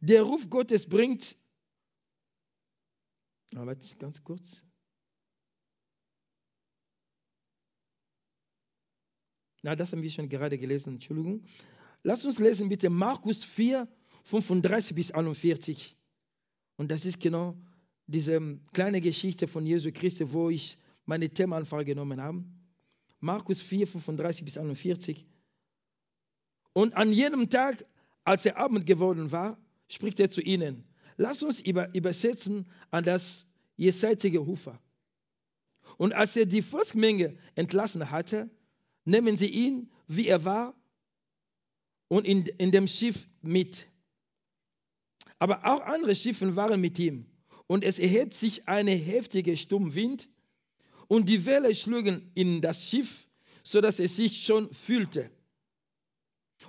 [0.00, 1.36] Der Ruf Gottes bringt
[3.54, 4.62] aber warte, ganz kurz.
[9.62, 11.42] Na, das haben wir schon gerade gelesen, Entschuldigung.
[12.02, 13.88] Lass uns lesen bitte Markus 4,
[14.24, 15.96] 35 bis 41.
[16.76, 17.56] Und das ist genau
[18.06, 22.44] diese kleine Geschichte von Jesu Christi, wo ich meine Themenanfrage genommen habe.
[23.20, 25.26] Markus 4, 35 bis 41.
[26.72, 27.84] Und an jedem Tag,
[28.24, 30.84] als er Abend geworden war, spricht er zu ihnen.
[31.16, 34.80] Lass uns über, übersetzen an das jenseitige Ufer.
[35.98, 38.48] Und als er die Volksmenge entlassen hatte,
[39.04, 40.74] nehmen sie ihn, wie er war,
[42.08, 43.86] und in, in dem Schiff mit.
[45.38, 47.26] Aber auch andere Schiffe waren mit ihm.
[47.66, 50.28] Und es erhebt sich eine heftige Sturmwind,
[51.10, 53.26] und die Wellen schlugen in das Schiff,
[53.64, 55.28] sodass es sich schon fühlte.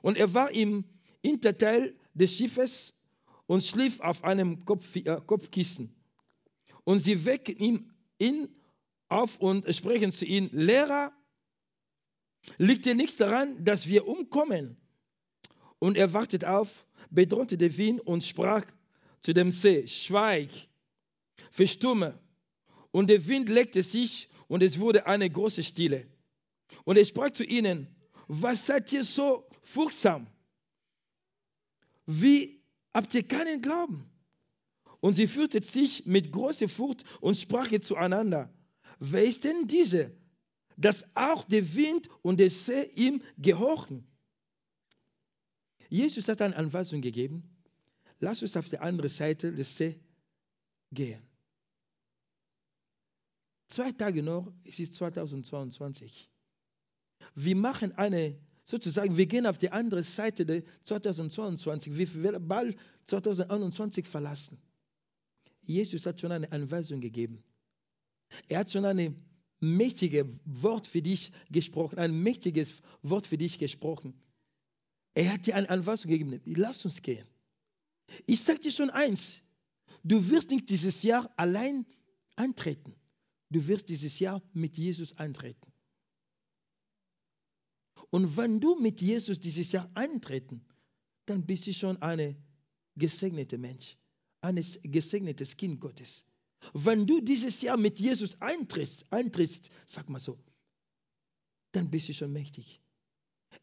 [0.02, 0.84] Und er war im
[1.24, 2.96] Hinterteil des Schiffes
[3.46, 5.94] und schlief auf einem Kopf, äh, Kopfkissen.
[6.84, 8.50] Und sie wecken ihn, ihn
[9.10, 11.14] auf und sprechen zu ihm, Lehrer,
[12.58, 14.76] liegt dir nichts daran, dass wir umkommen?
[15.78, 18.66] Und er wartet auf, bedrohte den Wind und sprach
[19.22, 20.50] zu dem See, schweig,
[21.52, 22.18] verstumme.
[22.92, 26.08] Und der Wind legte sich und es wurde eine große Stille.
[26.84, 27.88] Und er sprach zu ihnen,
[28.28, 30.28] was seid ihr so furchtsam?
[32.06, 32.62] Wie
[32.94, 34.10] habt ihr keinen Glauben?
[35.00, 38.54] Und sie führte sich mit großer Furcht und sprach zueinander,
[39.00, 40.16] wer ist denn diese,
[40.78, 44.08] dass auch der Wind und der See ihm gehorchen?
[45.90, 47.44] Jesus hat eine Anweisung gegeben,
[48.20, 50.00] lass uns auf die andere Seite des See
[50.92, 51.22] gehen.
[53.72, 56.30] Zwei Tage noch, es ist 2022.
[57.36, 61.98] Wir machen eine sozusagen, wir gehen auf die andere Seite der 2022.
[61.98, 64.58] Wir werden bald 2021 verlassen.
[65.62, 67.46] Jesus hat schon eine Anweisung gegeben.
[68.50, 69.16] Er hat schon ein
[69.62, 74.14] mächtiges Wort für dich gesprochen, ein mächtiges Wort für dich gesprochen.
[75.14, 76.42] Er hat dir eine Anweisung gegeben.
[76.44, 77.26] Lass uns gehen.
[78.26, 79.40] Ich sage dir schon eins.
[80.04, 81.86] Du wirst nicht dieses Jahr allein
[82.36, 82.96] eintreten.
[83.52, 85.72] Du wirst dieses Jahr mit Jesus eintreten.
[88.10, 90.66] Und wenn du mit Jesus dieses Jahr eintreten,
[91.26, 92.36] dann bist du schon ein
[92.96, 93.98] gesegneter Mensch,
[94.42, 96.26] ein gesegnetes Kind Gottes.
[96.74, 100.38] Wenn du dieses Jahr mit Jesus eintrittst, eintrittst, sag mal so,
[101.74, 102.82] dann bist du schon mächtig.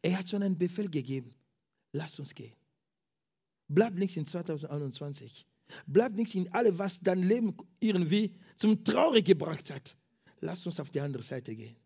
[0.03, 1.34] Er hat schon einen Befehl gegeben.
[1.93, 2.55] Lass uns gehen.
[3.68, 5.47] Bleib nichts in 2021.
[5.87, 9.97] Bleib nichts in allem, was dein Leben irgendwie zum Traurig gebracht hat.
[10.41, 11.77] Lass uns auf die andere Seite gehen.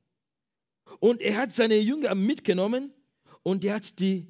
[1.00, 2.92] Und er hat seine Jünger mitgenommen
[3.42, 4.26] und er hat die,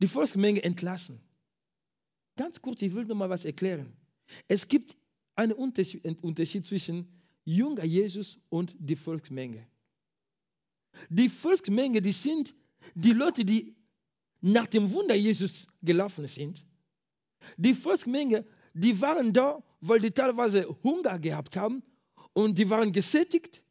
[0.00, 1.20] die Volksmenge entlassen.
[2.36, 3.92] Ganz kurz, ich will noch mal was erklären.
[4.48, 4.96] Es gibt
[5.34, 7.08] einen Unterschied, zwischen
[7.44, 9.66] junger Jesus und die Volksmenge.
[11.08, 12.54] Die Volksmenge, die sind
[12.94, 13.74] die Leute, die
[14.40, 16.66] nach dem Wunder Jesus gelaufen sind.
[17.56, 21.82] Die Volksmenge, die waren da, weil die teilweise Hunger gehabt haben
[22.32, 23.62] und die waren gesättigt.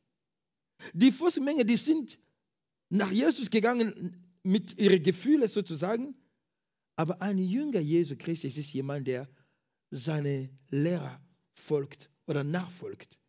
[0.94, 2.20] Die Volksmenge, die sind
[2.90, 6.16] nach Jesus gegangen mit ihren Gefühlen sozusagen.
[6.96, 9.30] Aber ein Jünger Jesu Christi ist jemand, der
[9.92, 11.22] seine Lehrer
[11.54, 13.20] folgt oder nachfolgt.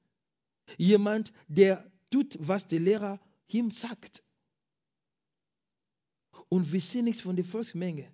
[0.76, 4.24] Jemand, der tut, was der Lehrer ihm sagt.
[6.48, 8.12] Und wir sehen nichts von der Volksmenge.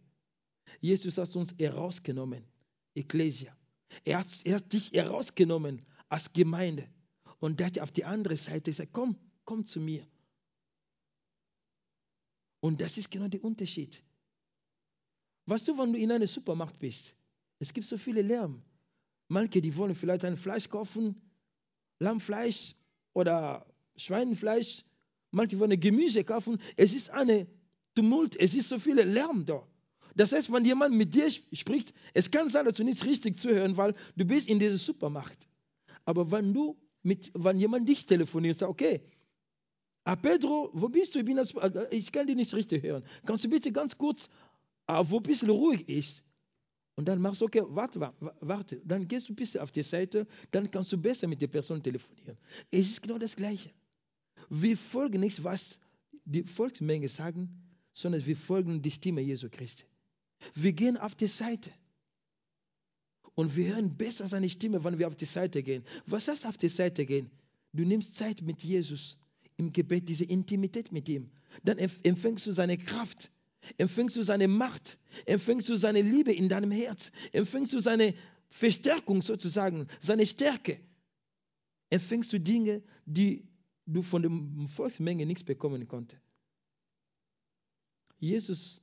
[0.81, 2.45] Jesus hat uns herausgenommen,
[2.95, 3.57] Ekklesia.
[4.05, 6.89] Er hat, er hat dich herausgenommen als Gemeinde.
[7.39, 10.07] Und er hat auf die andere Seite gesagt, komm, komm zu mir.
[12.61, 14.03] Und das ist genau der Unterschied.
[15.47, 17.15] Weißt du, wenn du in einer Supermarkt bist,
[17.59, 18.63] es gibt so viele Lärm.
[19.29, 21.21] Manche, die wollen vielleicht ein Fleisch kaufen,
[21.99, 22.75] Lammfleisch
[23.13, 23.67] oder
[23.97, 24.85] Schweinefleisch.
[25.31, 26.59] Manche wollen Gemüse kaufen.
[26.77, 27.47] Es ist eine
[27.95, 29.67] Tumult, es ist so viel Lärm da.
[30.17, 33.77] Das heißt, wenn jemand mit dir spricht, es kann sein, dass du nicht richtig zuhören,
[33.77, 35.47] weil du bist in dieser Supermacht.
[36.07, 39.03] Aber wenn du mit, wenn jemand dich telefoniert, sagt, okay,
[40.05, 41.19] ah Pedro, wo bist du?
[41.19, 43.05] Ich, bin äh, ich kann dich nicht richtig hören.
[43.27, 44.31] Kannst du bitte ganz kurz,
[44.87, 46.25] ah, wo ein bisschen ruhig ist?
[46.95, 48.01] Und dann machst du, okay, warte,
[48.41, 48.81] warte.
[48.87, 51.83] Dann gehst du ein bisschen auf die Seite, dann kannst du besser mit der Person
[51.83, 52.39] telefonieren.
[52.71, 53.71] Es ist genau das Gleiche.
[54.49, 55.79] Wir folgen nicht, was
[56.25, 57.63] die Volksmenge sagen,
[57.93, 59.85] sondern wir folgen die Stimme Jesu Christi.
[60.55, 61.71] Wir gehen auf die Seite.
[63.35, 65.85] Und wir hören besser seine Stimme, wenn wir auf die Seite gehen.
[66.07, 67.31] Was heißt auf die Seite gehen?
[67.73, 69.19] Du nimmst Zeit mit Jesus
[69.59, 71.31] im Gebet, diese Intimität mit ihm.
[71.63, 73.31] Dann empfängst du seine Kraft,
[73.77, 78.15] empfängst du seine Macht, empfängst du seine Liebe in deinem Herz, empfängst du seine
[78.49, 80.81] Verstärkung sozusagen, seine Stärke.
[81.91, 83.47] Empfängst du Dinge, die
[83.87, 86.23] du von der Volksmenge nichts bekommen konntest.
[88.19, 88.81] Jesus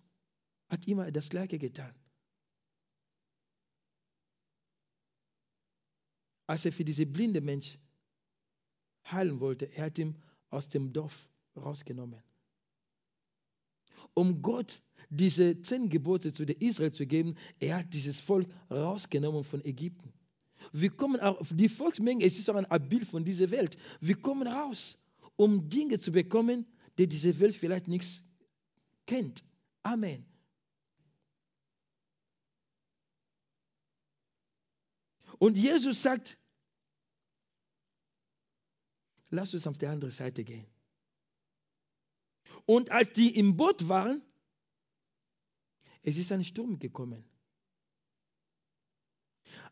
[0.69, 1.93] hat immer das Gleiche getan.
[6.47, 7.77] Als er für diese blinde Mensch
[9.09, 12.21] heilen wollte, er hat ihn aus dem Dorf rausgenommen.
[14.13, 19.63] Um Gott diese zehn Gebote zu Israel zu geben, er hat dieses Volk rausgenommen von
[19.63, 20.13] Ägypten.
[20.71, 23.77] Wir kommen auch, die Volksmenge, es ist auch ein Bild von dieser Welt.
[23.99, 24.97] Wir kommen raus,
[25.35, 26.65] um Dinge zu bekommen,
[26.97, 28.23] die diese Welt vielleicht nichts
[29.05, 29.43] kennt.
[29.83, 30.25] Amen.
[35.39, 36.37] Und Jesus sagt,
[39.29, 40.65] lass uns auf die andere Seite gehen.
[42.65, 44.21] Und als die im Boot waren,
[46.01, 47.23] es ist ein Sturm gekommen.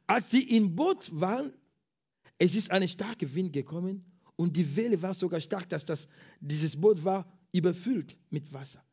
[0.07, 1.53] Als die im Boot waren,
[2.37, 4.05] es ist ein starker Wind gekommen
[4.35, 6.07] und die Welle war sogar stark, dass das,
[6.39, 8.83] dieses Boot war überfüllt mit Wasser.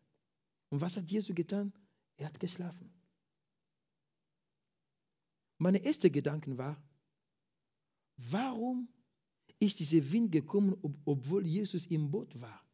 [0.69, 1.73] Und was hat Jesus getan?
[2.17, 2.93] Er hat geschlafen.
[5.59, 6.81] Meine erste Gedanke war,
[8.17, 8.89] warum
[9.59, 12.65] ist dieser Wind gekommen, obwohl Jesus im Boot war?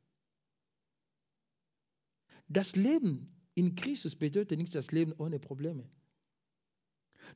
[2.49, 5.91] Das Leben in Christus bedeutet nicht das Leben ohne Probleme.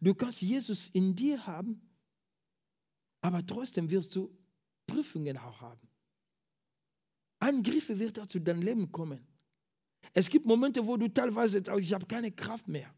[0.01, 1.81] Du kannst Jesus in dir haben,
[3.23, 4.31] aber trotzdem wirst du
[4.87, 5.89] Prüfungen auch haben.
[7.41, 9.27] Angriffe wird auch zu deinem Leben kommen.
[10.13, 12.93] Es gibt Momente, wo du teilweise sagst, ich habe keine Kraft mehr.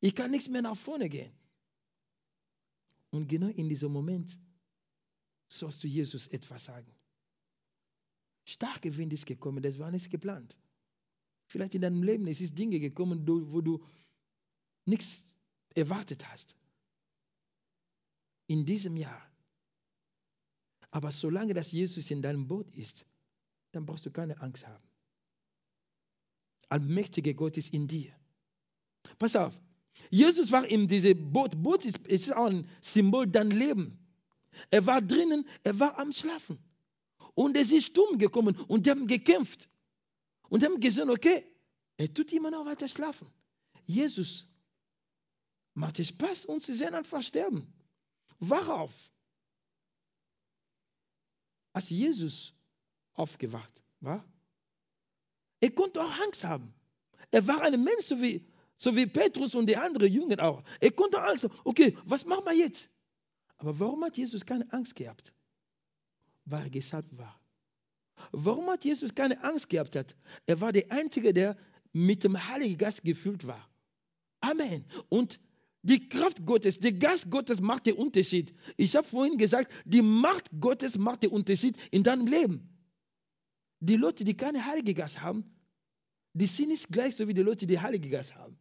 [0.00, 1.32] Ich kann nichts mehr nach vorne gehen.
[3.10, 4.38] Und genau in diesem Moment
[5.48, 6.94] sollst du Jesus etwas sagen.
[8.44, 10.58] Starker Wind ist gekommen, das war nicht geplant.
[11.48, 13.82] Vielleicht in deinem Leben es ist Dinge gekommen, wo du
[14.84, 15.26] nichts
[15.74, 16.56] erwartet hast.
[18.46, 19.22] In diesem Jahr.
[20.90, 23.06] Aber solange das Jesus in deinem Boot ist,
[23.72, 24.88] dann brauchst du keine Angst haben.
[26.70, 28.14] Allmächtiger Gott ist in dir.
[29.18, 29.58] Pass auf,
[30.10, 31.62] Jesus war in diesem Boot.
[31.62, 33.98] Boot ist, ist auch ein Symbol dein Leben.
[34.70, 36.58] Er war drinnen, er war am Schlafen.
[37.34, 39.68] Und es ist Sturm gekommen und die haben gekämpft.
[40.48, 41.44] Und haben gesehen, okay,
[41.96, 43.28] er tut immer noch weiter schlafen.
[43.84, 44.46] Jesus
[45.74, 47.72] macht es Spaß, uns zu sehen einfach sterben.
[48.38, 49.10] Wach auf.
[51.72, 52.54] Als Jesus
[53.14, 54.24] aufgewacht war,
[55.60, 56.72] er konnte auch Angst haben.
[57.30, 58.44] Er war ein Mensch, so wie
[58.78, 60.62] so wie Petrus und die anderen Jünger auch.
[60.80, 61.54] Er konnte Angst haben.
[61.64, 62.88] Okay, was machen wir jetzt?
[63.58, 65.34] Aber warum hat Jesus keine Angst gehabt?
[66.44, 67.38] Weil er gesalbt war.
[68.32, 69.96] Warum hat Jesus keine Angst gehabt?
[69.96, 70.16] Hat?
[70.46, 71.56] Er war der Einzige, der
[71.92, 73.68] mit dem Heiligen Geist gefüllt war.
[74.40, 74.86] Amen.
[75.08, 75.40] Und
[75.82, 78.52] Die Kraft Gottes, der Geist Gottes macht den Unterschied.
[78.76, 82.68] Ich habe vorhin gesagt, die Macht Gottes macht den Unterschied in deinem Leben.
[83.80, 85.44] Die Leute, die keine Heilige Geist haben,
[86.32, 88.58] die sind nicht gleich so wie die Leute, die Heilige Geist haben.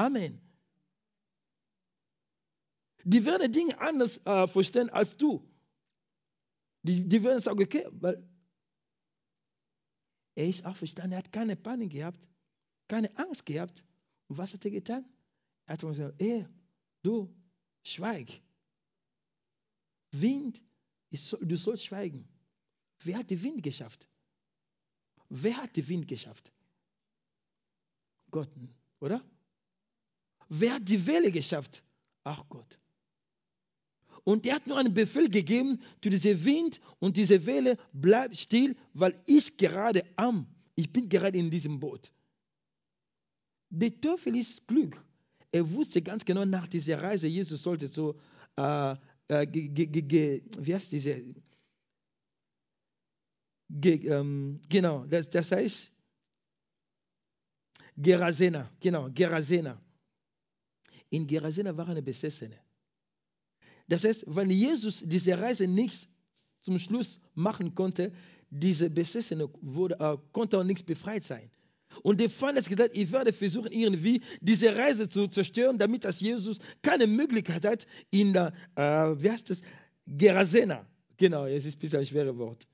[0.00, 0.40] Amen.
[3.04, 5.46] Die werden Dinge anders äh, verstehen als du.
[6.82, 8.26] Die, die werden sagen, okay, weil
[10.34, 12.26] er ist auch verstanden, er hat keine Panik gehabt,
[12.88, 13.84] keine Angst gehabt.
[14.28, 15.04] Und was hat er getan?
[15.66, 16.46] Er hat gesagt, ey,
[17.02, 17.28] du,
[17.82, 18.40] schweig.
[20.12, 20.62] Wind,
[21.42, 22.26] du sollst schweigen.
[23.04, 24.08] Wer hat den Wind geschafft?
[25.28, 26.50] Wer hat den Wind geschafft?
[28.30, 28.48] Gott,
[29.00, 29.22] oder?
[30.50, 31.82] Wer hat die Welle geschafft?
[32.24, 32.78] Ach Gott.
[34.24, 38.76] Und er hat nur einen Befehl gegeben zu diesem Wind und diese Welle, bleib still,
[38.92, 42.12] weil ich gerade am, ich bin gerade in diesem Boot.
[43.70, 45.02] Der Teufel ist klug.
[45.52, 48.18] Er wusste ganz genau nach dieser Reise, Jesus sollte so,
[48.56, 48.96] äh,
[49.28, 51.22] äh, ge, ge, ge, wie heißt diese,
[53.82, 55.92] ähm, genau, das, das heißt
[57.96, 59.80] Gerasena, genau, Gerasena.
[61.10, 62.58] In Gerasena war eine Besessene.
[63.88, 66.08] Das heißt, wenn Jesus diese Reise nicht
[66.62, 68.12] zum Schluss machen konnte,
[68.50, 71.50] diese Besessene wurde, äh, konnte auch nichts befreit sein.
[72.02, 76.20] Und der Feind hat gesagt, ich werde versuchen, irgendwie diese Reise zu zerstören, damit das
[76.20, 78.82] Jesus keine Möglichkeit hat, in der, äh,
[79.22, 79.60] wie heißt das,
[80.06, 80.86] Gerasena.
[81.16, 82.66] Genau, es ist ein bisschen ein schweres Wort.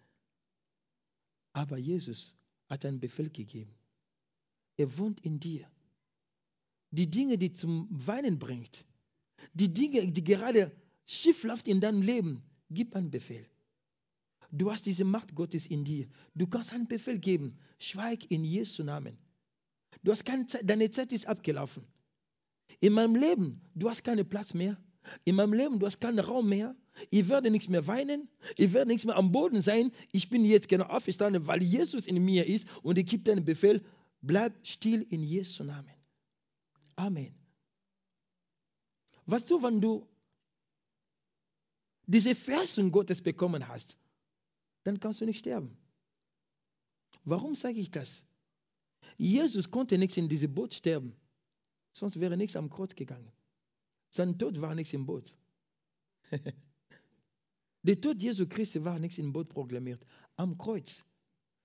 [1.53, 2.34] Aber Jesus
[2.68, 3.74] hat einen Befehl gegeben.
[4.76, 5.66] Er wohnt in dir.
[6.91, 8.87] Die Dinge, die zum Weinen bringt,
[9.55, 10.72] die Dinge, die gerade
[11.07, 13.47] schief läuft in deinem Leben, gib einen Befehl.
[14.53, 16.07] Du hast diese Macht Gottes in dir.
[16.34, 17.55] Du kannst einen Befehl geben.
[17.78, 19.18] Schweig in Jesu Namen.
[20.03, 21.84] Du hast keine Zeit, deine Zeit ist abgelaufen.
[22.80, 24.76] In meinem Leben, du hast keinen Platz mehr.
[25.24, 26.74] In meinem Leben, du hast keinen Raum mehr.
[27.11, 28.28] Ich werde nichts mehr weinen.
[28.57, 29.91] Ich werde nichts mehr am Boden sein.
[30.12, 33.45] Ich bin jetzt genau aufgestanden, weil Jesus in mir ist und ich gebe dir einen
[33.45, 33.84] Befehl.
[34.22, 35.95] Bleib still in Jesu Namen.
[36.97, 37.34] Amen.
[39.26, 40.09] Weißt du, wenn du
[42.07, 43.99] diese Verheißung Gottes bekommen hast,
[44.84, 45.76] dann kannst du nicht sterben.
[47.24, 48.24] Warum sage ich das?
[49.16, 51.14] Jesus konnte nichts in diesem Boot sterben,
[51.92, 53.32] sonst wäre nichts am Kreuz gegangen.
[54.11, 55.36] Sein Tod war nichts im Boot.
[57.82, 60.05] Der Tod Jesu Christi war nichts im Boot proklamiert,
[60.36, 61.05] am Kreuz,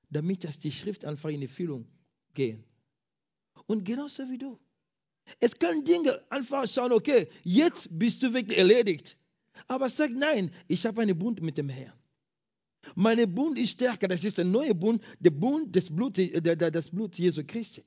[0.10, 1.88] damit das die Schrift einfach in Erfüllung
[2.34, 2.64] gehen.
[3.68, 4.60] Und genauso wie du.
[5.40, 9.18] Es kann Dinge einfach schauen, okay, jetzt bist du wirklich erledigt.
[9.68, 11.94] Aber sag nein, ich habe einen Bund mit dem Herrn.
[12.96, 17.18] Meine Bund ist stärker, das ist der neue Bund, der Bund des Blut, das Blut
[17.18, 17.84] Jesu Christi.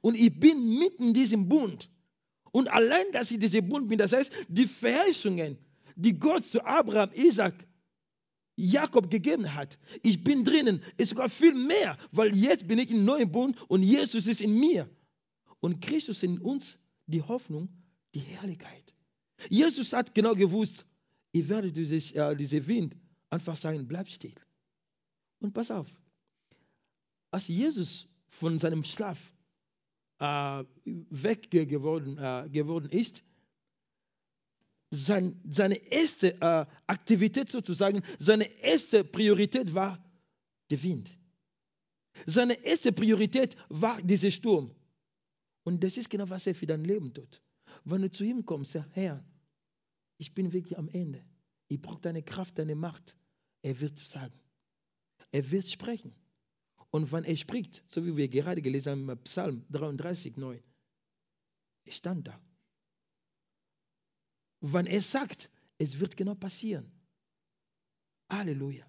[0.00, 1.90] Und ich bin mitten in diesem Bund.
[2.52, 5.58] Und allein, dass ich dieser Bund bin, das heißt, die Verheißungen,
[5.94, 7.54] die Gott zu Abraham, Isaac,
[8.56, 13.04] Jakob gegeben hat, ich bin drinnen, ist sogar viel mehr, weil jetzt bin ich im
[13.04, 14.88] neuen Bund und Jesus ist in mir.
[15.60, 17.68] Und Christus in uns die Hoffnung,
[18.14, 18.94] die Herrlichkeit.
[19.48, 20.84] Jesus hat genau gewusst,
[21.32, 22.96] ich werde diese, äh, diese Wind
[23.30, 24.34] einfach sagen, bleib still.
[25.38, 25.88] Und pass auf,
[27.30, 29.18] als Jesus von seinem Schlaf
[30.18, 33.24] äh, weg geworden, äh, geworden ist,
[34.90, 40.04] sein, seine erste äh, Aktivität sozusagen, seine erste Priorität war
[40.70, 41.10] der Wind.
[42.26, 44.74] Seine erste Priorität war dieser Sturm.
[45.64, 47.42] Und das ist genau, was er für dein Leben tut.
[47.84, 49.24] Wenn du zu ihm kommst, sag, Herr,
[50.18, 51.24] ich bin wirklich am Ende.
[51.68, 53.16] Ich brauche deine Kraft, deine Macht.
[53.62, 54.38] Er wird sagen.
[55.32, 56.14] Er wird sprechen.
[56.90, 60.60] Und wenn er spricht, so wie wir gerade gelesen haben im Psalm 33, 9,
[61.84, 62.40] ich stand da.
[64.60, 66.90] Wenn er sagt, es wird genau passieren.
[68.28, 68.86] Halleluja.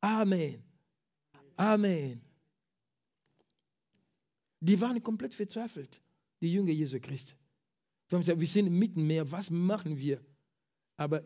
[0.00, 0.62] Amen.
[1.56, 2.27] Amen.
[4.60, 6.00] Die waren komplett verzweifelt,
[6.40, 7.34] die Jünger Jesu Christi.
[8.08, 10.20] Wir haben gesagt, wir sind mitten mehr, was machen wir?
[10.96, 11.22] Aber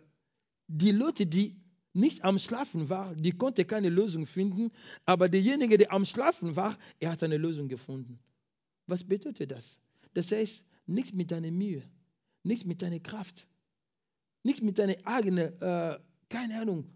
[0.66, 1.61] die Leute, die
[1.93, 4.70] nicht am Schlafen waren, die konnten keine Lösung finden,
[5.05, 8.18] aber derjenige, der am Schlafen war, er hat eine Lösung gefunden.
[8.87, 9.80] Was bedeutet das?
[10.14, 11.83] Das heißt, nichts mit deiner Mühe,
[12.43, 13.47] nichts mit deiner Kraft,
[14.43, 16.91] nichts mit deiner eigenen, äh, keine Ahnung.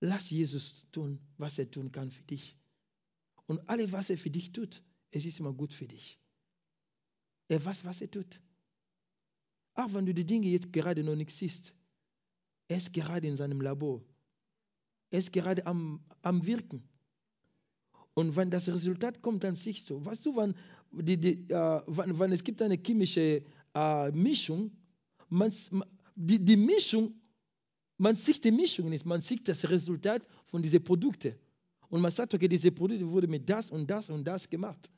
[0.00, 2.56] Lass Jesus tun, was er tun kann für dich.
[3.46, 6.18] Und alles, was er für dich tut, es ist immer gut für dich.
[7.48, 8.40] Er weiß, was er tut.
[9.74, 11.74] Auch wenn du die Dinge jetzt gerade noch nicht siehst.
[12.68, 14.02] Er ist gerade in seinem Labor.
[15.10, 16.88] Er ist gerade am, am Wirken.
[18.14, 20.04] Und wenn das Resultat kommt, dann siehst du.
[20.04, 20.54] Weißt du, wenn,
[20.92, 23.42] die, die, äh, wenn, wenn es gibt eine chemische
[23.74, 24.70] äh, Mischung,
[25.28, 25.52] man,
[26.14, 27.14] die, die Mischung,
[27.98, 31.34] man sieht die Mischung nicht, man sieht das Resultat von diesen Produkten.
[31.88, 34.90] Und man sagt, okay, diese Produkte wurden mit das und das und das gemacht.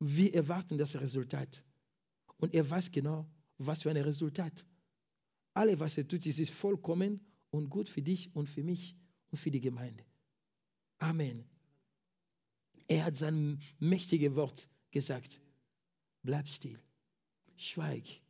[0.00, 1.62] Wir erwarten das Resultat.
[2.38, 3.28] Und er weiß genau,
[3.58, 4.66] was für ein Resultat.
[5.52, 7.20] Alles, was er tut, ist vollkommen
[7.50, 8.96] und gut für dich und für mich
[9.30, 10.04] und für die Gemeinde.
[10.98, 11.44] Amen.
[12.88, 15.40] Er hat sein mächtiges Wort gesagt.
[16.22, 16.78] Bleib still.
[17.56, 18.22] Schweig.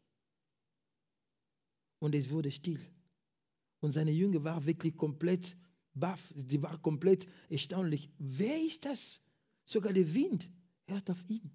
[2.01, 2.81] Und es wurde still.
[3.81, 5.57] Und seine Jünger waren wirklich komplett
[5.95, 6.33] baff.
[6.37, 8.11] Die waren komplett erstaunlich.
[8.19, 9.21] Wer ist das?
[9.65, 10.51] Sogar der Wind
[10.87, 11.51] hört auf ihn.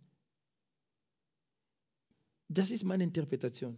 [2.48, 3.78] Das ist meine Interpretation.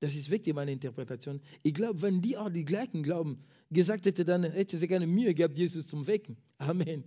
[0.00, 1.40] Das ist wirklich meine Interpretation.
[1.62, 5.34] Ich glaube, wenn die auch die gleichen glauben, gesagt hätte, dann hätte sie keine Mühe
[5.34, 6.36] gehabt, Jesus zum Wecken.
[6.58, 7.04] Amen.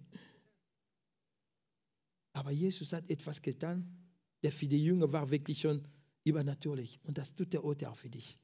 [2.34, 3.98] Aber Jesus hat etwas getan,
[4.44, 5.88] der für die Jünger war wirklich schon
[6.24, 7.00] übernatürlich.
[7.04, 8.38] Und das tut er heute auch für dich.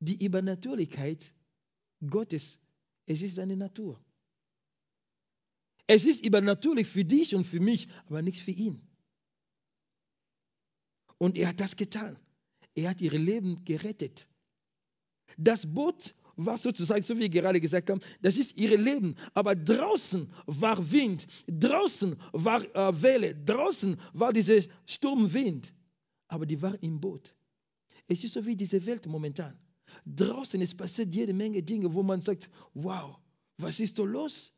[0.00, 1.34] Die Übernatürlichkeit
[2.06, 2.58] Gottes,
[3.06, 4.02] es ist seine Natur.
[5.86, 8.80] Es ist übernatürlich für dich und für mich, aber nichts für ihn.
[11.20, 12.18] Und er hat das getan.
[12.74, 14.26] Er hat ihr Leben gerettet.
[15.36, 19.14] Das Boot war sozusagen, so wie ich gerade gesagt habe, das ist ihr Leben.
[19.34, 25.74] Aber draußen war Wind, draußen war äh, Welle, draußen war dieser Sturmwind.
[26.26, 27.34] Aber die war im Boot.
[28.08, 29.58] Es ist so wie diese Welt momentan.
[30.06, 33.18] Draußen es passiert jede Menge Dinge, wo man sagt, wow,
[33.58, 34.54] was ist da los?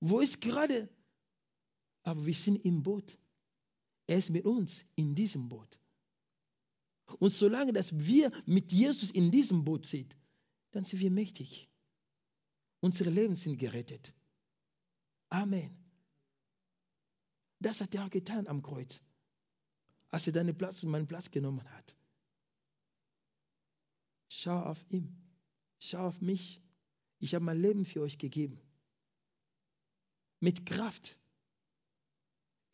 [0.00, 0.88] Wo ist gerade?
[2.02, 3.16] Aber wir sind im Boot.
[4.06, 5.78] Er ist mit uns in diesem Boot.
[7.18, 10.16] Und solange dass wir mit Jesus in diesem Boot sind,
[10.72, 11.68] dann sind wir mächtig.
[12.80, 14.14] Unsere Leben sind gerettet.
[15.28, 15.76] Amen.
[17.58, 19.02] Das hat er auch getan am Kreuz,
[20.08, 21.96] als er deinen Platz und meinen Platz genommen hat.
[24.28, 25.16] Schau auf ihn.
[25.78, 26.60] Schau auf mich.
[27.18, 28.60] Ich habe mein Leben für euch gegeben.
[30.40, 31.18] Mit Kraft.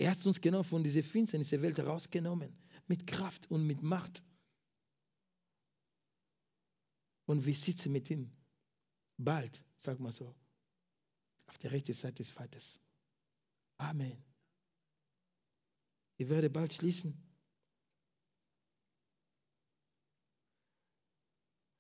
[0.03, 2.53] Er hat uns genau von dieser Finsternis der Welt rausgenommen
[2.89, 4.25] mit Kraft und mit Macht.
[7.25, 8.33] Und wir sitzen mit ihm
[9.17, 10.35] bald, sag mal so,
[11.47, 12.81] auf der rechten Seite des Vaters.
[13.77, 14.21] Amen.
[16.17, 17.17] Ich werde bald schließen.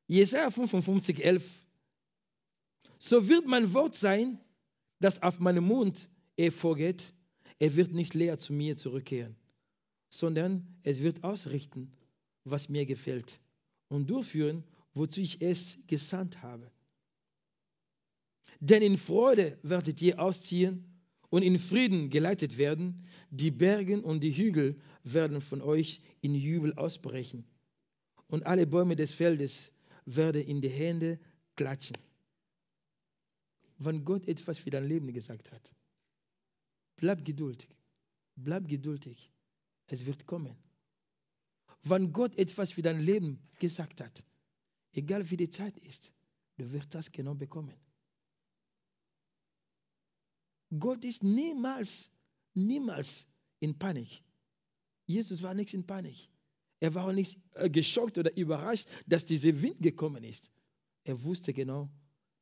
[0.07, 1.67] Jesaja 55, 11.
[3.01, 4.39] So wird mein Wort sein,
[5.01, 7.13] das auf meinem Mund hervorgeht.
[7.59, 9.37] Er wird nicht leer zu mir zurückkehren,
[10.09, 11.93] sondern es wird ausrichten,
[12.45, 13.41] was mir gefällt
[13.89, 16.71] und durchführen, wozu ich es gesandt habe.
[18.61, 20.85] Denn in Freude werdet ihr ausziehen
[21.31, 23.05] und in Frieden geleitet werden.
[23.31, 27.45] Die Berge und die Hügel werden von euch in Jubel ausbrechen.
[28.29, 29.73] Und alle Bäume des Feldes
[30.05, 31.19] werden in die Hände
[31.57, 31.97] klatschen.
[33.79, 35.75] Wenn Gott etwas für dein Leben gesagt hat,
[37.03, 37.69] bleib geduldig.
[38.37, 39.19] Bleib geduldig
[39.93, 40.57] es wird kommen.
[41.83, 44.25] Wenn Gott etwas für dein Leben gesagt hat,
[44.93, 46.13] egal wie die Zeit ist,
[46.57, 47.75] du wirst das genau bekommen.
[50.79, 52.11] Gott ist niemals,
[52.55, 53.27] niemals
[53.61, 54.23] in Panik.
[55.07, 56.31] Jesus war nicht in Panik.
[56.81, 60.51] Er war auch nicht äh, geschockt oder überrascht, dass dieser Wind gekommen ist.
[61.05, 61.91] Er wusste genau,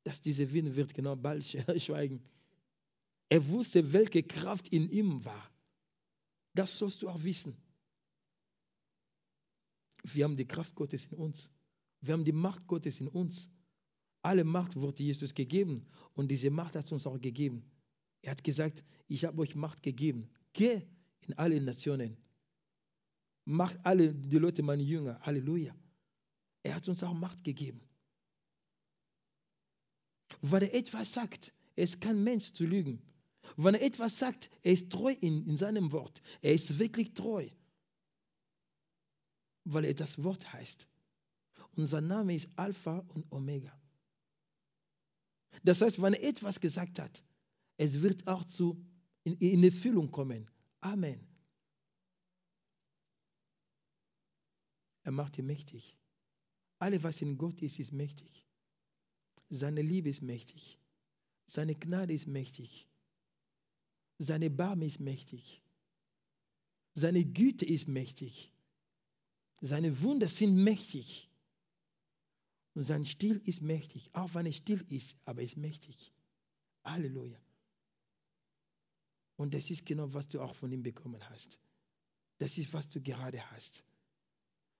[0.04, 1.44] dass dieser Wind wird genau bald
[1.82, 2.22] schweigen.
[3.31, 5.51] Er wusste, welche Kraft in ihm war.
[6.53, 7.57] Das sollst du auch wissen.
[10.03, 11.49] Wir haben die Kraft Gottes in uns.
[12.01, 13.49] Wir haben die Macht Gottes in uns.
[14.22, 17.64] Alle Macht wurde Jesus gegeben und diese Macht hat uns auch gegeben.
[18.22, 20.28] Er hat gesagt, ich habe euch Macht gegeben.
[20.53, 20.83] Geh
[21.20, 22.16] in alle Nationen.
[23.45, 25.20] Macht alle die Leute meine Jünger.
[25.20, 25.74] Halleluja.
[26.64, 27.81] Er hat uns auch Macht gegeben.
[30.43, 33.01] Weil er etwas sagt, ist kein Mensch zu lügen.
[33.57, 36.22] Wenn er etwas sagt, er ist treu in, in seinem Wort.
[36.41, 37.49] Er ist wirklich treu,
[39.64, 40.88] weil er das Wort heißt.
[41.76, 43.72] Und sein Name ist Alpha und Omega.
[45.62, 47.22] Das heißt, wenn er etwas gesagt hat,
[47.76, 48.84] es wird auch zu,
[49.24, 50.51] in, in Erfüllung kommen.
[50.80, 51.26] Amen.
[55.03, 55.97] Er macht ihn mächtig.
[56.78, 58.47] Alles, was in Gott ist, ist mächtig.
[59.49, 60.78] Seine Liebe ist mächtig.
[61.47, 62.89] Seine Gnade ist mächtig.
[64.23, 65.62] Seine Barme ist mächtig.
[66.93, 68.53] Seine Güte ist mächtig.
[69.62, 71.31] Seine Wunder sind mächtig.
[72.75, 76.12] Und sein Stil ist mächtig, auch wenn er still ist, aber er ist mächtig.
[76.85, 77.39] Halleluja.
[79.37, 81.59] Und das ist genau, was du auch von ihm bekommen hast.
[82.37, 83.85] Das ist, was du gerade hast.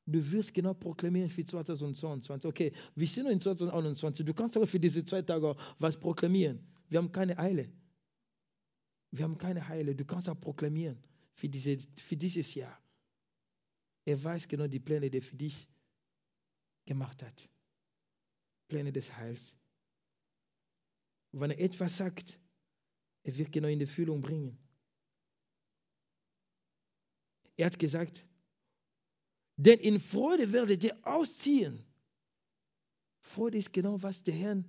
[0.05, 2.47] Du wirst genau proklamieren für 2022.
[2.47, 4.27] Okay, wir sind noch in 2021.
[4.27, 6.61] Du kannst aber für diese zwei Tage was proklamieren.
[6.91, 7.73] Wir haben keine Eile.
[9.11, 9.95] Wir haben keine Eile.
[9.95, 11.03] Du kannst auch proklamieren
[11.33, 12.81] für, diese, für dieses Jahr.
[14.05, 15.69] Er weiß genau die Pläne, die er für dich
[16.87, 17.51] gemacht hat.
[18.69, 19.57] Pläne des Heils.
[21.33, 22.39] Wenn er etwas sagt,
[23.23, 24.59] er wird genau in die Fühlung bringen.
[27.57, 28.27] Er hat gesagt,
[29.57, 31.85] denn in Freude werdet ihr ausziehen.
[33.21, 34.65] Freude ist genau, was der Herr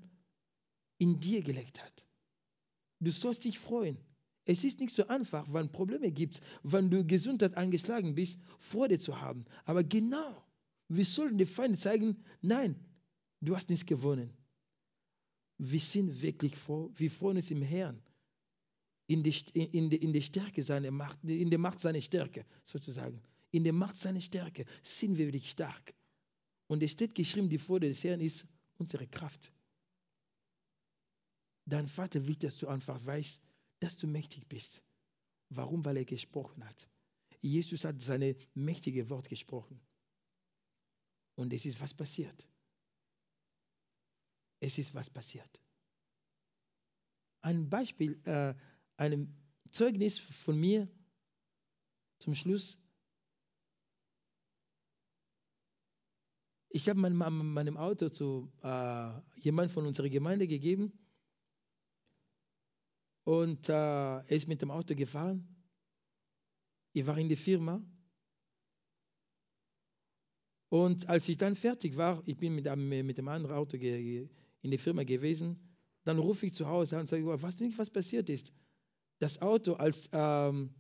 [0.98, 2.08] in dir gelegt hat.
[3.00, 3.98] Du sollst dich freuen.
[4.46, 9.20] Es ist nicht so einfach, wenn Probleme gibt, wenn du Gesundheit angeschlagen bist, Freude zu
[9.22, 9.46] haben.
[9.66, 10.44] Aber genau,
[10.88, 12.76] wir sollen den Feind zeigen, nein,
[13.40, 14.32] du hast nichts gewonnen.
[15.58, 18.02] Wir sind wirklich froh, wir freuen uns im Herrn,
[19.08, 23.22] in die, in die, in die Stärke seiner Macht, in der Macht seiner Stärke sozusagen
[23.52, 25.94] in der Macht seiner Stärke sind wir wirklich stark.
[26.68, 29.52] Und es steht geschrieben, die Freude des Herrn ist unsere Kraft.
[31.66, 33.42] Dein Vater will, dass du einfach weißt,
[33.82, 34.84] dass du mächtig bist.
[35.50, 35.84] Warum?
[35.84, 36.88] Weil er gesprochen hat.
[37.42, 39.82] Jesus hat seine mächtige Wort gesprochen.
[41.36, 42.48] Und es ist was passiert.
[44.60, 45.60] Es ist was passiert.
[47.42, 48.54] Ein Beispiel, äh,
[48.98, 49.36] ein
[49.72, 50.88] Zeugnis von mir
[52.20, 52.78] zum Schluss.
[56.70, 61.01] Ich habe mein, meinem Auto zu äh, jemand von unserer Gemeinde gegeben
[63.24, 65.48] und äh, er ist mit dem Auto gefahren.
[66.94, 67.82] Ich war in der Firma
[70.72, 72.74] und als ich dann fertig war, ich bin mit,
[73.06, 74.30] mit dem anderen Auto in
[74.64, 75.60] der Firma gewesen,
[76.06, 78.54] dann rufe ich zu Hause an und sage, du nicht, was passiert ist?
[79.20, 80.74] Das Auto als, ähm,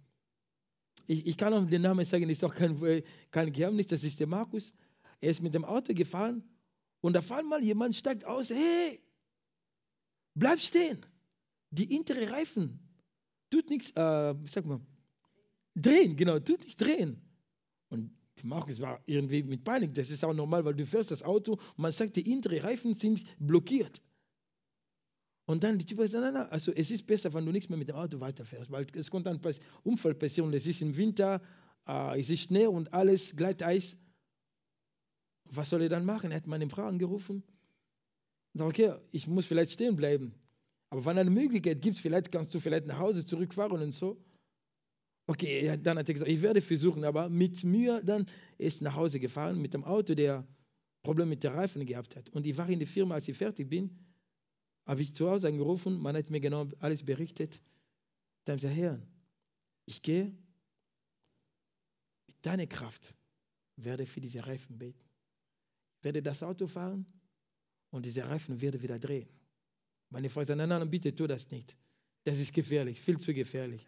[1.08, 4.28] ich, ich kann auch den Namen sagen, ist auch kein, kein Geheimnis, das ist der
[4.28, 4.74] Markus.
[5.20, 6.42] Er ist mit dem Auto gefahren
[7.02, 9.02] und auf einmal jemand steigt aus, hey,
[10.36, 11.02] bleib stehen.
[11.72, 12.80] Die hintere Reifen
[13.49, 14.82] tut nichts, äh, sag mal,
[15.76, 17.22] drehen, genau, tut nicht drehen.
[17.89, 18.11] Und
[18.43, 21.80] Markus war irgendwie mit Panik, das ist auch normal, weil du fährst das Auto und
[21.80, 24.01] man sagt, die hintere Reifen sind blockiert.
[25.45, 27.78] Und dann die Typ sagt, nein, nein, also es ist besser, wenn du nichts mehr
[27.78, 29.39] mit dem Auto weiterfährst, weil es kommt ein
[29.84, 31.41] Unfall passieren, es ist im Winter,
[31.88, 33.97] äh, es ist Schnee und alles, Gleiteis.
[35.45, 36.32] Was soll er dann machen?
[36.32, 37.43] Er hat meine Frau angerufen.
[38.53, 40.34] Und sagt, okay, ich muss vielleicht stehen bleiben.
[40.92, 44.24] Aber wenn eine Möglichkeit gibt, vielleicht kannst du vielleicht nach Hause zurückfahren und so.
[45.28, 48.26] Okay, dann hat er gesagt, ich werde versuchen, aber mit Mühe dann
[48.58, 50.46] ist nach Hause gefahren mit dem Auto, der
[51.04, 52.30] Probleme mit den Reifen gehabt hat.
[52.30, 53.98] Und ich war in der Firma, als ich fertig bin,
[54.86, 57.62] habe ich zu Hause angerufen, man hat mir genau alles berichtet.
[58.46, 59.02] Dann gesagt, Herr,
[59.86, 60.36] ich gehe
[62.28, 63.16] mit deiner Kraft,
[63.78, 65.12] werde für diese Reifen beten
[66.04, 67.06] werde das Auto fahren
[67.92, 69.30] und diese Reifen werde wieder drehen.
[70.12, 71.76] Meine Frau sagt, nein, nein, bitte tu das nicht.
[72.24, 73.88] Das ist gefährlich, viel zu gefährlich.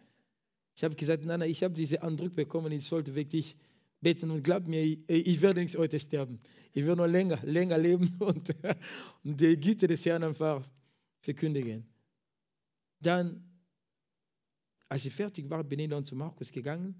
[0.74, 3.56] Ich habe gesagt, nein, nein, ich habe diesen Eindruck bekommen, ich sollte wirklich
[4.00, 6.40] beten und glaub mir, ich, werde nicht heute sterben.
[6.72, 8.52] Ich werde noch länger, länger leben und,
[9.22, 10.68] und die Güte des Herrn einfach
[11.20, 11.86] verkündigen.
[12.98, 13.44] Dann,
[14.88, 16.94] als ich fertig war, bin ich dann zu Markus gegangen.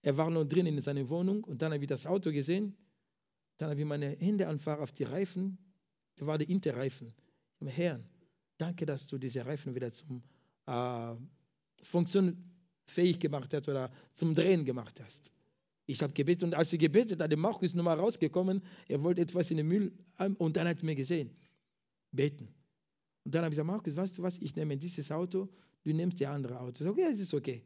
[0.00, 2.74] Er war noch drin in seiner Wohnung und dann habe ich das Auto gesehen
[3.56, 5.58] dann habe ich meine Hände einfach auf die Reifen.
[6.16, 7.12] Da war der Interreifen.
[7.64, 8.00] Herr,
[8.58, 10.22] danke, dass du diese Reifen wieder zum
[10.66, 11.14] äh,
[11.82, 15.32] funktionsfähig gemacht hast oder zum Drehen gemacht hast.
[15.86, 19.50] Ich habe gebetet und als ich gebetet habe, der Markus nochmal rausgekommen, er wollte etwas
[19.52, 19.92] in den Müll
[20.38, 21.30] und dann hat er mir gesehen,
[22.10, 22.48] beten.
[23.24, 25.48] Und dann habe ich gesagt, Markus, weißt du was, ich nehme dieses Auto,
[25.84, 26.72] du nimmst die andere Auto.
[26.72, 27.62] Ich sage, okay, es ist okay.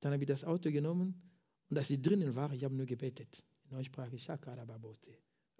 [0.00, 1.20] Dann habe ich das Auto genommen
[1.68, 3.44] und als ich drinnen war, ich habe nur gebetet.
[3.70, 5.10] Neusprache Shakarababote,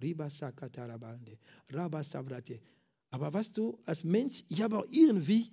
[0.03, 1.39] Riba Sakatarabande,
[1.71, 2.61] Rabba Savrate.
[3.11, 5.51] Aber was du als Mensch, ich habe auch irgendwie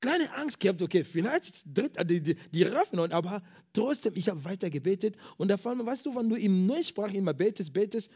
[0.00, 4.44] kleine Angst gehabt, okay, vielleicht tritt die, die, die Raffen an, aber trotzdem, ich habe
[4.44, 8.10] weiter gebetet und da fand man, weißt du, wenn du im Neusprache immer betest, betest,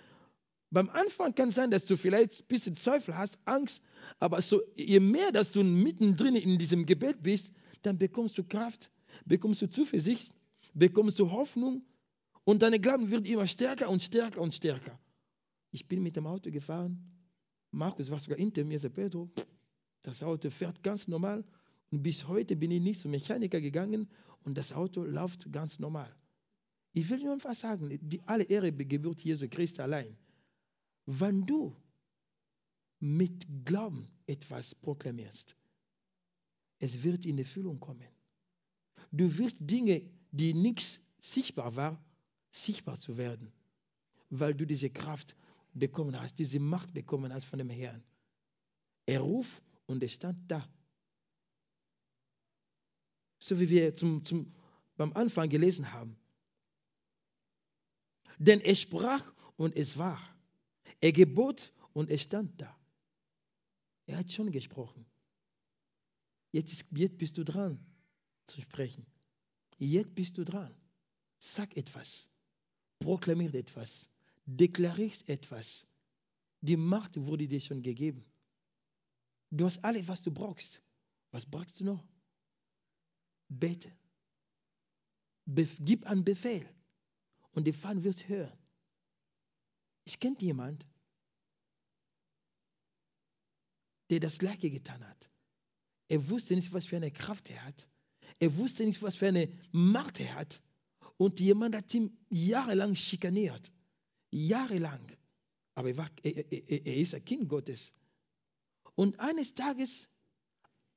[0.71, 3.83] beim Anfang kann es sein, dass du vielleicht ein bisschen Zweifel hast, Angst,
[4.19, 7.53] aber so, je mehr, dass du mittendrin in diesem Gebet bist,
[7.83, 8.91] dann bekommst du Kraft,
[9.25, 10.33] bekommst du Zuversicht,
[10.75, 11.83] bekommst du Hoffnung
[12.45, 14.99] und deine Glauben wird immer stärker und stärker und stärker.
[15.73, 17.20] Ich bin mit dem Auto gefahren.
[17.71, 19.31] Markus war sogar hinter mir, sagt Pedro,
[20.03, 21.45] das Auto fährt ganz normal.
[21.91, 24.09] Und bis heute bin ich nicht zum Mechaniker gegangen
[24.45, 26.15] und das Auto läuft ganz normal.
[26.93, 30.17] Ich will nur einfach sagen, die, alle Ehre gebührt Jesu Christi allein.
[31.07, 31.77] Wenn du
[32.99, 35.57] mit Glauben etwas proklamierst,
[36.79, 38.09] es wird in Erfüllung kommen.
[39.13, 41.99] Du wirst Dinge, die nichts sichtbar waren,
[42.51, 43.53] sichtbar zu werden.
[44.31, 45.37] weil du diese Kraft
[45.81, 48.05] bekommen hast, diese Macht bekommen hast von dem Herrn.
[49.07, 50.69] Er ruft und er stand da.
[53.41, 54.55] So wie wir zum, zum,
[54.97, 56.17] beim Anfang gelesen haben.
[58.39, 60.21] Denn er sprach und es war.
[61.01, 62.79] Er gebot und es stand da.
[64.07, 65.05] Er hat schon gesprochen.
[66.53, 67.79] Jetzt, jetzt bist du dran
[68.47, 69.07] zu sprechen.
[69.79, 70.75] Jetzt bist du dran.
[71.39, 72.29] Sag etwas.
[72.99, 74.11] Proklamier etwas.
[74.57, 75.87] Deklarier etwas.
[76.61, 78.25] Die Macht wurde dir schon gegeben.
[79.51, 80.83] Du hast alles, was du brauchst.
[81.31, 82.05] Was brauchst du noch?
[83.49, 83.93] Bete.
[85.47, 86.69] Bef gib einen Befehl
[87.53, 88.57] und der Feind wird hören.
[90.05, 90.87] Ich kenne jemand,
[94.11, 95.31] der das Gleiche getan hat.
[96.09, 97.89] Er wusste nicht, was für eine Kraft er hat.
[98.41, 100.63] Er wusste nicht, was für eine Macht er hat.
[101.17, 103.73] Und jemand hat ihn jahrelang schikaniert.
[104.31, 105.01] Jahrelang.
[105.75, 107.93] Aber er, war, er, er, er ist ein Kind Gottes.
[108.95, 110.09] Und eines Tages,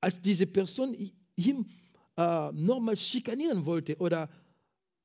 [0.02, 0.96] als diese Person
[1.36, 1.72] ihn
[2.18, 4.30] äh, nochmal schikanieren wollte oder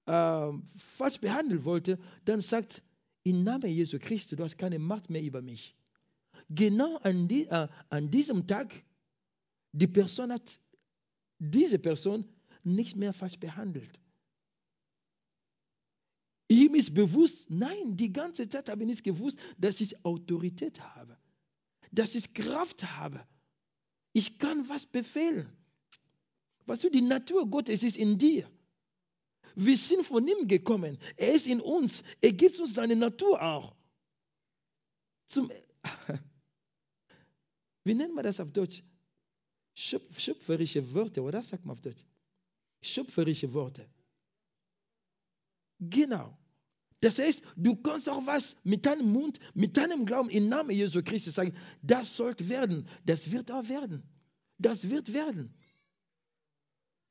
[0.07, 2.83] äh, falsch behandeln wollte, dann sagt,
[3.23, 5.77] im Namen Jesu Christi, du hast keine Macht mehr über mich.
[6.49, 8.83] Genau an, die, äh, an diesem Tag,
[9.73, 10.59] die Person hat
[11.39, 12.25] diese Person
[12.65, 14.01] nicht mehr falsch behandelt.
[16.49, 21.17] Ihm ist bewusst, nein, die ganze Zeit habe ich nicht gewusst, dass ich Autorität habe,
[21.93, 23.23] dass ich Kraft habe.
[24.15, 25.53] Ich kann was befehlen.
[26.65, 28.51] Weißt du, die Natur Gottes ist in dir.
[29.55, 30.99] Wir sind von ihm gekommen.
[31.17, 32.03] Er ist in uns.
[32.21, 33.75] Er gibt uns seine Natur auch.
[35.27, 35.51] Zum,
[37.85, 38.83] wie nennt man das auf Deutsch?
[39.75, 42.05] Schöpferische Worte, oder sagt man auf Deutsch?
[42.81, 43.89] Schöpferische Worte.
[45.81, 46.38] Genau.
[47.01, 51.03] Das heißt, du kannst auch was mit deinem Mund, mit deinem Glauben im Namen Jesu
[51.03, 54.03] Christi sagen, das sollte werden, das wird auch werden.
[54.59, 55.55] Das wird werden.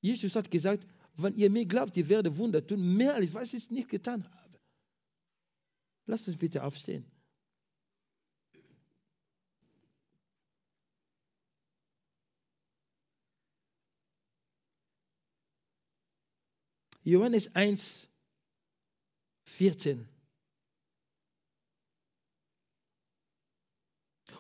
[0.02, 0.86] Jesus hat gesagt,
[1.16, 4.60] wenn ihr mir glaubt, ihr werdet Wunder tun, mehr als was ich nicht getan habe.
[6.06, 7.06] Lasst uns bitte aufstehen.
[17.04, 18.10] Johannes 1,
[19.48, 20.08] 14.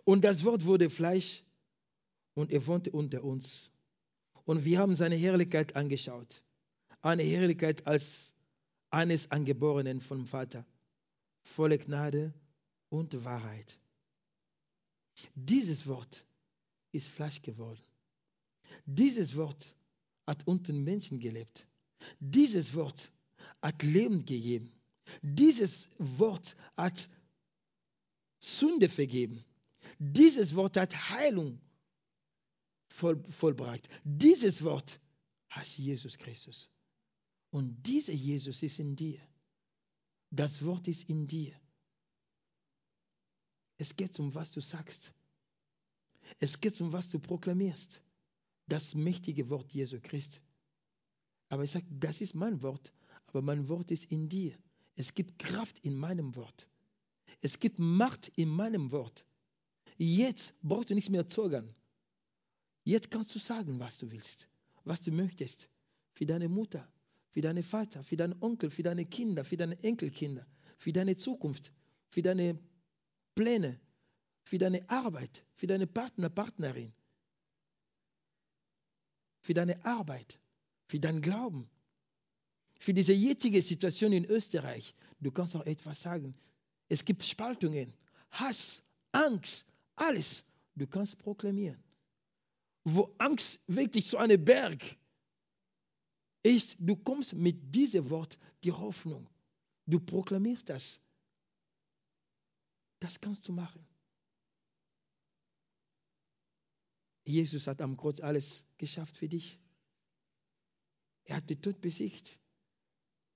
[0.03, 1.43] Und das Wort wurde Fleisch
[2.33, 3.71] und er wohnte unter uns.
[4.45, 6.43] Und wir haben seine Herrlichkeit angeschaut.
[7.01, 8.33] Eine Herrlichkeit als
[8.89, 10.65] eines Angeborenen vom Vater,
[11.41, 12.33] volle Gnade
[12.89, 13.79] und Wahrheit.
[15.35, 16.25] Dieses Wort
[16.91, 17.81] ist Fleisch geworden.
[18.85, 19.75] Dieses Wort
[20.25, 21.65] hat unter Menschen gelebt.
[22.19, 23.11] Dieses Wort
[23.61, 24.71] hat Leben gegeben.
[25.21, 27.09] Dieses Wort hat
[28.39, 29.43] Sünde vergeben.
[29.99, 31.59] Dieses Wort hat Heilung
[32.89, 33.89] voll, vollbracht.
[34.03, 34.99] Dieses Wort
[35.53, 36.69] heißt Jesus Christus.
[37.49, 39.19] Und dieser Jesus ist in dir.
[40.29, 41.53] Das Wort ist in dir.
[43.77, 45.13] Es geht um, was du sagst.
[46.39, 48.03] Es geht um, was du proklamierst.
[48.67, 50.41] Das mächtige Wort Jesu Christi.
[51.49, 52.91] Aber ich sage, das ist mein Wort,
[53.27, 54.57] aber mein Wort ist in dir.
[54.99, 56.67] Es gibt Kraft in meinem Wort.
[57.41, 59.27] Es gibt Macht in meinem Wort.
[59.97, 61.73] Jetzt brauchst du nichts mehr zögern.
[62.83, 64.49] Jetzt kannst du sagen, was du willst,
[64.85, 65.69] was du möchtest.
[66.13, 66.91] Für deine Mutter,
[67.29, 70.47] für deinen Vater, für deinen Onkel, für deine Kinder, für deine Enkelkinder,
[70.79, 71.71] für deine Zukunft,
[72.09, 72.57] für deine
[73.35, 73.79] Pläne,
[74.45, 76.91] für deine Arbeit, für deine Partner, Partnerin,
[79.41, 80.39] für deine Arbeit,
[80.87, 81.69] für deinen Glauben,
[82.79, 84.93] für diese jetzige Situation in Österreich.
[85.19, 86.35] Du kannst auch etwas sagen.
[86.89, 87.93] Es gibt Spaltungen,
[88.31, 89.65] Hass, Angst,
[89.95, 90.43] alles.
[90.75, 91.81] Du kannst proklamieren
[92.89, 94.81] wo Angst wirklich so ein Berg
[96.41, 99.29] ist, du kommst mit diesem Wort die Hoffnung.
[99.85, 101.01] Du proklamierst das.
[102.99, 103.85] Das kannst du machen.
[107.25, 109.59] Jesus hat am Kreuz alles geschafft für dich.
[111.25, 112.39] Er hat den Tod besiegt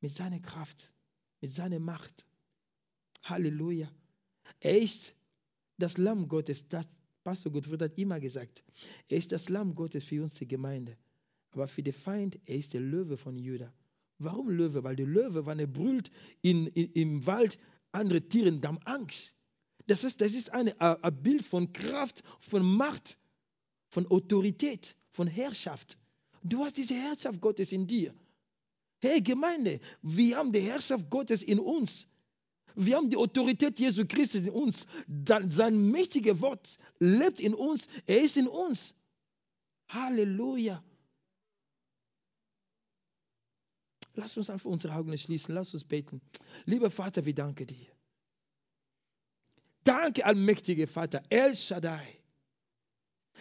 [0.02, 0.92] mit seiner Kraft,
[1.40, 2.26] mit seiner Macht.
[3.24, 3.90] Halleluja.
[4.60, 5.16] Er ist
[5.78, 6.88] das Lamm Gottes, das
[7.24, 8.64] Pastor Gottfried hat immer gesagt,
[9.08, 10.98] er ist das Lamm Gottes für unsere Gemeinde.
[11.52, 13.72] Aber für den Feind, er ist der Löwe von Juda.
[14.18, 14.84] Warum Löwe?
[14.84, 17.60] Weil der Löwe, wenn er brüllt in, in, im Wald,
[17.92, 19.36] andere Tiere haben Angst.
[19.88, 20.72] Das ist, das ist ein
[21.22, 23.18] Bild von Kraft, von Macht,
[23.90, 25.98] von Autorität, von Herrschaft.
[26.44, 28.14] Du hast diese Herrschaft Gottes in dir.
[29.02, 32.08] Hey Gemeinde, wir haben die Herrschaft Gottes in uns.
[32.76, 34.86] Wir haben die Autorität Jesu Christi in uns.
[35.50, 37.88] Sein mächtiges Wort lebt in uns.
[38.06, 38.94] Er ist in uns.
[39.90, 40.84] Halleluja.
[44.14, 45.56] Lass uns einfach unsere Augen schließen.
[45.56, 46.22] Lass uns beten.
[46.66, 47.88] Lieber Vater, wir danken dir.
[49.84, 52.20] Danke, allmächtiger Vater, El Shaddai.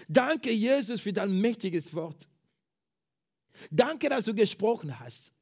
[0.08, 2.28] Danke, Jesus, für dein mächtiges Wort.
[3.70, 5.34] Danke, dass du gesprochen hast.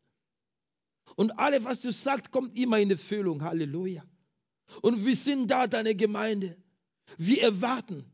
[1.19, 3.43] Und alles, was du sagst, kommt immer in Erfüllung.
[3.43, 4.05] Halleluja.
[4.83, 6.57] Und wir sind da, deine Gemeinde.
[7.17, 8.05] Wir erwarten.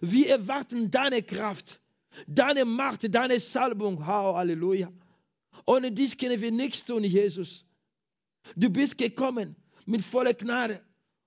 [0.00, 1.82] Wir erwarten deine Kraft,
[2.26, 4.06] deine Macht, deine Salbung.
[4.06, 4.90] Halleluja.
[5.66, 7.66] Ohne dich können wir nichts tun, Jesus.
[8.56, 9.54] Du bist gekommen
[9.84, 10.80] mit voller Gnade,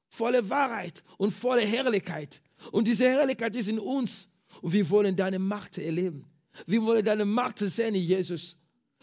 [0.07, 2.41] voller Wahrheit und voller Herrlichkeit.
[2.71, 4.27] Und diese Herrlichkeit ist in uns.
[4.63, 6.25] Und wir wollen deine Macht erleben.
[6.65, 8.57] Wir wollen deine Macht sehen, Jesus.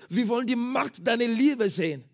[0.09, 2.05] Wir wollen die Macht deiner Liebe sehen.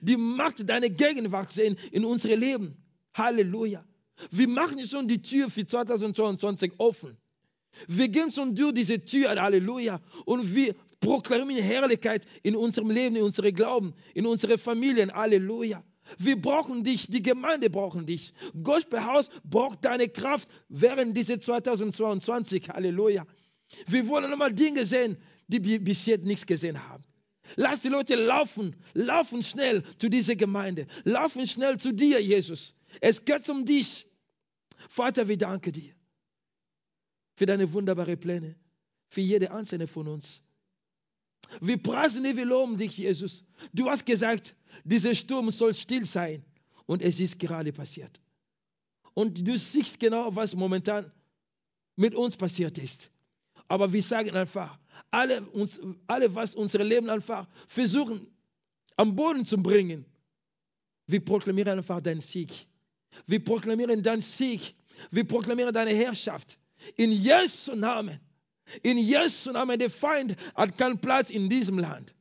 [0.00, 2.76] Die Macht deiner Gegenwart sehen in unserem Leben.
[3.14, 3.84] Halleluja.
[4.30, 7.16] Wir machen schon die Tür für 2022 offen.
[7.86, 10.00] Wir gehen schon durch diese Tür, Halleluja.
[10.24, 15.12] Und wir proklamieren Herrlichkeit in unserem Leben, in unserem Glauben, in unseren Familien.
[15.12, 15.84] Halleluja.
[16.18, 18.32] Wir brauchen dich, die Gemeinde brauchen dich.
[18.62, 22.68] Gospelhaus braucht deine Kraft während dieser 2022.
[22.70, 23.26] Halleluja.
[23.86, 25.16] Wir wollen nochmal Dinge sehen,
[25.48, 27.04] die wir bis jetzt nichts gesehen haben.
[27.54, 32.74] Lass die Leute laufen, laufen schnell zu dieser Gemeinde, laufen schnell zu dir, Jesus.
[33.00, 34.06] Es geht um dich.
[34.88, 35.94] Vater, wir danken dir
[37.34, 38.56] für deine wunderbaren Pläne,
[39.08, 40.42] für jede einzelne von uns.
[41.60, 43.44] Wir preisen dich, wir loben dich, Jesus.
[43.72, 46.44] Du hast gesagt, dieser Sturm soll still sein.
[46.86, 48.20] Und es ist gerade passiert.
[49.14, 51.10] Und du siehst genau, was momentan
[51.96, 53.10] mit uns passiert ist.
[53.68, 54.78] Aber wir sagen einfach,
[55.10, 58.26] alle, uns, alle was unser Leben einfach versuchen
[58.96, 60.06] am Boden zu bringen,
[61.06, 62.50] wir proklamieren einfach deinen Sieg.
[63.26, 64.74] Wir proklamieren deinen Sieg.
[65.10, 66.58] Wir proklamieren deine Herrschaft.
[66.96, 68.18] In Jesu Namen.
[68.82, 72.14] In Jesu Namen, der Feind hat keinen Platz in diesem Land.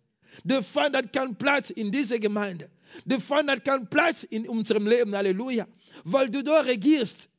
[0.43, 2.69] Der Feind hat keinen Platz in dieser Gemeinde.
[3.05, 5.15] Der Feind hat keinen Platz in unserem Leben.
[5.15, 5.67] Halleluja.
[6.03, 7.29] Weil du da regierst.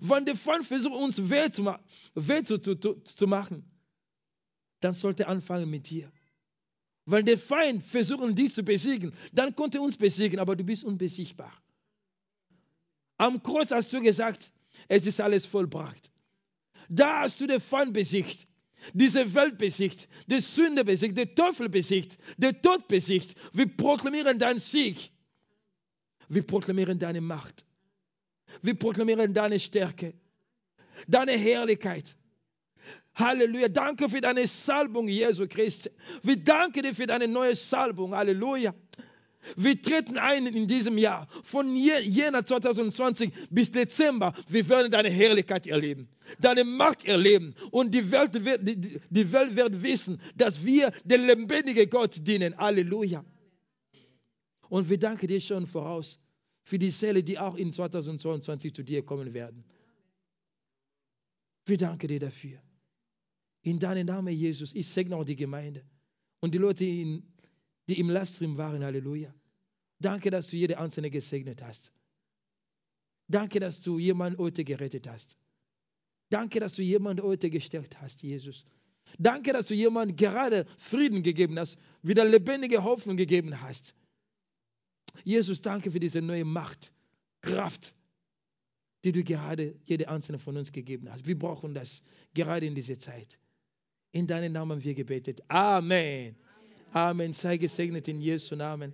[0.00, 1.64] Wenn der Feind versucht, uns weh zu,
[2.14, 3.64] weh zu, zu, zu machen,
[4.80, 6.10] dann sollte er anfangen mit dir.
[7.04, 10.84] Weil der Feind versucht, dich zu besiegen, dann konnte er uns besiegen, aber du bist
[10.84, 11.52] unbesiegbar.
[13.16, 14.52] Am Kreuz hast du gesagt,
[14.88, 16.12] es ist alles vollbracht.
[16.88, 18.46] Da hast du den Feind besiegt,
[18.92, 23.34] diese Welt besiegt, die Sünde besiegt, den Teufel besiegt, den Tod besiegt.
[23.52, 25.10] Wir proklamieren deinen Sieg.
[26.28, 27.64] Wir proklamieren deine Macht.
[28.62, 30.14] Wir proklamieren deine Stärke,
[31.06, 32.16] deine Herrlichkeit.
[33.18, 33.68] Halleluja.
[33.68, 35.90] Danke für deine Salbung, Jesu Christi.
[36.22, 38.14] Wir danken dir für deine neue Salbung.
[38.14, 38.74] Halleluja.
[39.56, 44.34] Wir treten ein in diesem Jahr, von Jänner 2020 bis Dezember.
[44.48, 46.08] Wir werden deine Herrlichkeit erleben,
[46.40, 47.54] deine Macht erleben.
[47.70, 52.56] Und die Welt wird, die, die Welt wird wissen, dass wir den lebendigen Gott dienen.
[52.56, 53.24] Halleluja.
[54.68, 56.18] Und wir danken dir schon voraus
[56.62, 59.64] für die Seele, die auch in 2022 zu dir kommen werden.
[61.64, 62.60] Wir danken dir dafür.
[63.62, 65.84] In deinem Namen, Jesus, ich segne auch die Gemeinde
[66.40, 67.22] und die Leute, die
[67.86, 68.84] im Livestream waren.
[68.84, 69.34] Halleluja.
[70.00, 71.92] Danke, dass du jede Einzelne gesegnet hast.
[73.26, 75.36] Danke, dass du jemanden heute gerettet hast.
[76.30, 78.64] Danke, dass du jemanden heute gestärkt hast, Jesus.
[79.18, 83.94] Danke, dass du jemanden gerade Frieden gegeben hast, wieder lebendige Hoffnung gegeben hast.
[85.24, 86.92] Jesus, danke für diese neue Macht,
[87.40, 87.94] Kraft,
[89.04, 91.26] die du gerade jede einzelne von uns gegeben hast.
[91.26, 92.02] Wir brauchen das
[92.34, 93.38] gerade in dieser Zeit.
[94.12, 95.42] In deinem Namen wir gebetet.
[95.48, 96.34] Amen.
[96.92, 97.32] Amen.
[97.32, 98.86] Sei gesegnet in Jesu Namen.